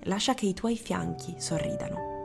Lascia 0.00 0.34
che 0.34 0.46
i 0.46 0.52
tuoi 0.52 0.76
fianchi 0.76 1.36
sorridano. 1.38 2.16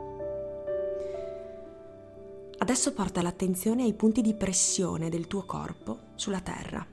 Adesso 2.58 2.92
porta 2.92 3.22
l'attenzione 3.22 3.84
ai 3.84 3.94
punti 3.94 4.20
di 4.20 4.34
pressione 4.34 5.10
del 5.10 5.28
tuo 5.28 5.44
corpo 5.44 5.98
sulla 6.16 6.40
terra, 6.40 6.84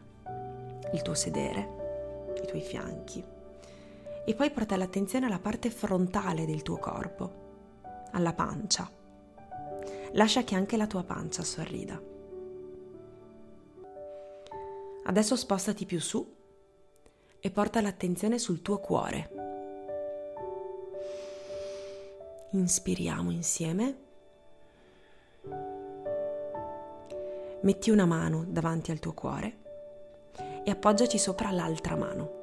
il 0.94 1.02
tuo 1.02 1.16
sedere, 1.16 2.36
i 2.44 2.46
tuoi 2.46 2.62
fianchi. 2.62 3.24
E 4.24 4.36
poi 4.36 4.52
porta 4.52 4.78
l'attenzione 4.78 5.26
alla 5.26 5.40
parte 5.40 5.72
frontale 5.72 6.46
del 6.46 6.62
tuo 6.62 6.78
corpo, 6.78 7.80
alla 8.12 8.34
pancia. 8.34 8.88
Lascia 10.12 10.44
che 10.44 10.54
anche 10.54 10.78
la 10.78 10.86
tua 10.86 11.04
pancia 11.04 11.42
sorrida. 11.42 12.00
Adesso 15.04 15.36
spostati 15.36 15.86
più 15.88 16.00
su 16.00 16.40
e 17.42 17.50
porta 17.50 17.82
l'attenzione 17.82 18.38
sul 18.38 18.62
tuo 18.62 18.78
cuore. 18.78 19.30
Inspiriamo 22.52 23.32
insieme. 23.32 23.98
Metti 27.62 27.90
una 27.90 28.06
mano 28.06 28.46
davanti 28.48 28.92
al 28.92 29.00
tuo 29.00 29.14
cuore 29.14 29.58
e 30.64 30.70
appoggiaci 30.70 31.18
sopra 31.18 31.50
l'altra 31.52 31.96
mano. 31.96 32.40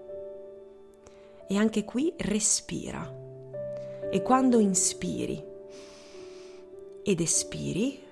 E 1.48 1.56
anche 1.56 1.84
qui 1.84 2.12
respira. 2.16 3.26
E 4.10 4.22
quando 4.22 4.58
inspiri 4.58 5.44
ed 7.04 7.20
espiri, 7.20 8.02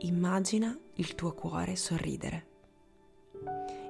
immagina 0.00 0.76
il 0.94 1.14
tuo 1.14 1.32
cuore 1.32 1.76
sorridere. 1.76 2.51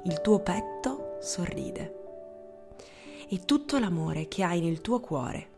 Il 0.05 0.21
tuo 0.21 0.41
petto 0.41 1.19
sorride. 1.21 2.01
E 3.29 3.45
tutto 3.45 3.79
l'amore 3.79 4.29
che 4.29 4.43
hai 4.43 4.61
nel 4.61 4.81
tuo 4.81 5.01
cuore, 5.01 5.49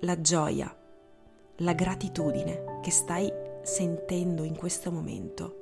la 0.00 0.20
gioia, 0.20 0.74
la 1.56 1.72
gratitudine 1.72 2.80
che 2.82 2.90
stai 2.90 3.32
sentendo 3.62 4.42
in 4.42 4.56
questo 4.56 4.90
momento, 4.90 5.60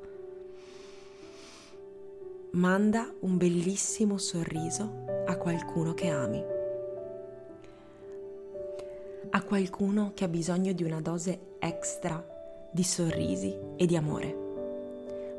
manda 2.53 3.13
un 3.21 3.37
bellissimo 3.37 4.19
sorriso 4.19 5.05
a 5.27 5.37
qualcuno 5.37 5.95
che 5.95 6.09
ami, 6.09 6.43
a 9.31 9.43
qualcuno 9.43 10.13
che 10.15 10.25
ha 10.25 10.29
bisogno 10.29 10.73
di 10.73 10.83
una 10.83 11.01
dose 11.01 11.57
extra 11.59 12.25
di 12.73 12.83
sorrisi 12.83 13.57
e 13.77 13.87
di 13.87 13.97
amore 13.97 14.49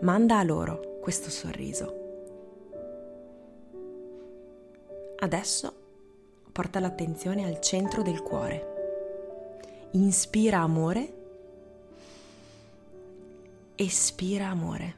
manda 0.02 0.40
a 0.40 0.44
loro 0.44 0.98
questo 1.00 1.30
sorriso. 1.30 2.01
Adesso 5.24 5.72
porta 6.52 6.80
l'attenzione 6.80 7.46
al 7.46 7.62
centro 7.62 8.02
del 8.02 8.24
cuore. 8.24 9.90
Inspira 9.92 10.62
amore, 10.62 11.14
espira 13.76 14.48
amore. 14.48 14.96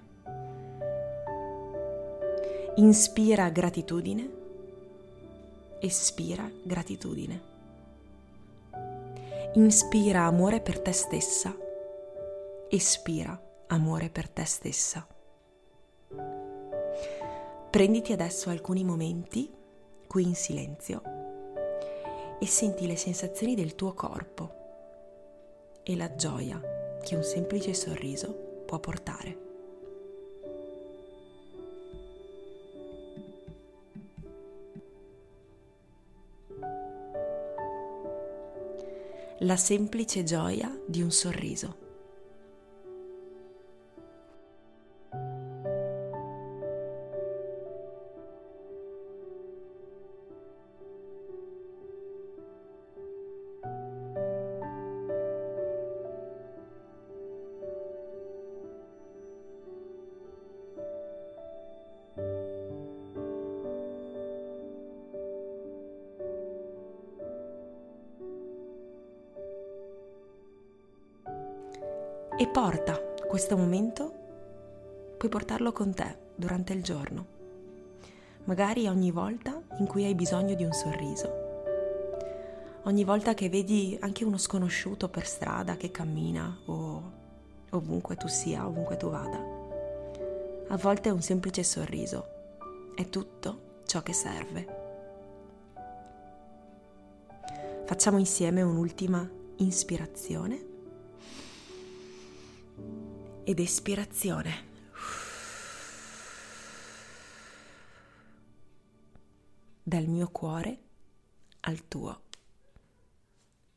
Inspira 2.75 3.49
gratitudine, 3.49 4.29
espira 5.79 6.49
gratitudine. 6.63 7.41
Inspira 9.55 10.21
amore 10.21 10.61
per 10.61 10.79
te 10.79 10.93
stessa, 10.93 11.53
espira 12.69 13.37
amore 13.67 14.09
per 14.09 14.29
te 14.29 14.45
stessa. 14.45 15.05
Prenditi 17.69 18.13
adesso 18.13 18.49
alcuni 18.49 18.85
momenti 18.85 19.61
qui 20.13 20.27
in 20.27 20.35
silenzio 20.35 21.01
e 22.39 22.45
senti 22.45 22.85
le 22.85 22.95
sensazioni 22.95 23.55
del 23.55 23.73
tuo 23.73 23.93
corpo 23.93 25.81
e 25.81 25.95
la 25.95 26.13
gioia 26.13 26.61
che 27.03 27.15
un 27.15 27.23
semplice 27.23 27.73
sorriso 27.73 28.31
può 28.67 28.77
portare. 28.77 29.37
La 39.39 39.57
semplice 39.57 40.23
gioia 40.23 40.79
di 40.85 41.01
un 41.01 41.09
sorriso. 41.09 41.82
Portarlo 75.33 75.71
con 75.71 75.95
te 75.95 76.15
durante 76.35 76.73
il 76.73 76.83
giorno, 76.83 77.25
magari 78.43 78.87
ogni 78.87 79.09
volta 79.09 79.59
in 79.79 79.87
cui 79.87 80.05
hai 80.05 80.13
bisogno 80.13 80.53
di 80.53 80.63
un 80.63 80.73
sorriso, 80.73 82.83
ogni 82.83 83.03
volta 83.03 83.33
che 83.33 83.49
vedi 83.49 83.97
anche 83.99 84.25
uno 84.25 84.37
sconosciuto 84.37 85.09
per 85.09 85.25
strada 85.25 85.75
che 85.75 85.89
cammina 85.89 86.55
o 86.65 87.11
ovunque 87.71 88.15
tu 88.15 88.27
sia, 88.27 88.67
ovunque 88.67 88.95
tu 88.95 89.09
vada. 89.09 89.43
A 90.67 90.77
volte 90.77 91.09
un 91.09 91.23
semplice 91.23 91.63
sorriso 91.63 92.27
è 92.93 93.09
tutto 93.09 93.79
ciò 93.87 94.03
che 94.03 94.13
serve. 94.13 94.67
Facciamo 97.85 98.19
insieme 98.19 98.61
un'ultima 98.61 99.27
ispirazione 99.57 100.65
ed 103.43 103.59
espirazione. 103.59 104.72
Dal 109.93 110.07
mio 110.07 110.27
cuore 110.29 110.79
al 111.61 111.83
tuo. 111.83 112.19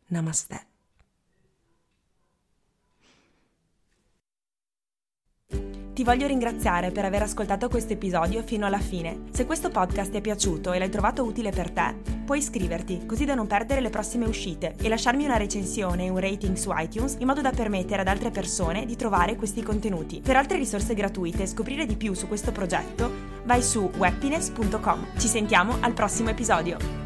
Namaste. 0.07 0.75
Ti 5.96 6.04
voglio 6.04 6.26
ringraziare 6.26 6.90
per 6.90 7.06
aver 7.06 7.22
ascoltato 7.22 7.70
questo 7.70 7.94
episodio 7.94 8.42
fino 8.42 8.66
alla 8.66 8.78
fine. 8.78 9.22
Se 9.30 9.46
questo 9.46 9.70
podcast 9.70 10.11
ti 10.11 10.18
è 10.18 10.20
piaciuto 10.20 10.74
e 10.74 10.78
l'hai 10.78 10.90
trovato 10.90 11.24
utile 11.24 11.48
per 11.48 11.70
te, 11.70 11.94
puoi 12.22 12.37
iscriverti 12.37 13.06
così 13.06 13.24
da 13.24 13.35
non 13.35 13.46
perdere 13.46 13.80
le 13.80 13.88
prossime 13.88 14.26
uscite 14.26 14.74
e 14.78 14.90
lasciarmi 14.90 15.24
una 15.24 15.38
recensione 15.38 16.04
e 16.04 16.11
un 16.11 16.18
rating 16.18 16.54
su 16.54 16.70
iTunes 16.76 17.16
in 17.18 17.26
modo 17.26 17.40
da 17.40 17.50
permettere 17.50 18.02
ad 18.02 18.09
altre 18.09 18.30
persone 18.30 18.85
di 18.85 18.94
trovare 18.94 19.37
questi 19.37 19.62
contenuti. 19.62 20.20
Per 20.20 20.37
altre 20.37 20.59
risorse 20.59 20.92
gratuite 20.92 21.44
e 21.44 21.46
scoprire 21.46 21.87
di 21.87 21.96
più 21.96 22.12
su 22.12 22.28
questo 22.28 22.52
progetto, 22.52 23.11
vai 23.44 23.62
su 23.62 23.90
webpines.com. 23.96 25.16
Ci 25.16 25.28
sentiamo 25.28 25.78
al 25.80 25.94
prossimo 25.94 26.28
episodio. 26.28 27.06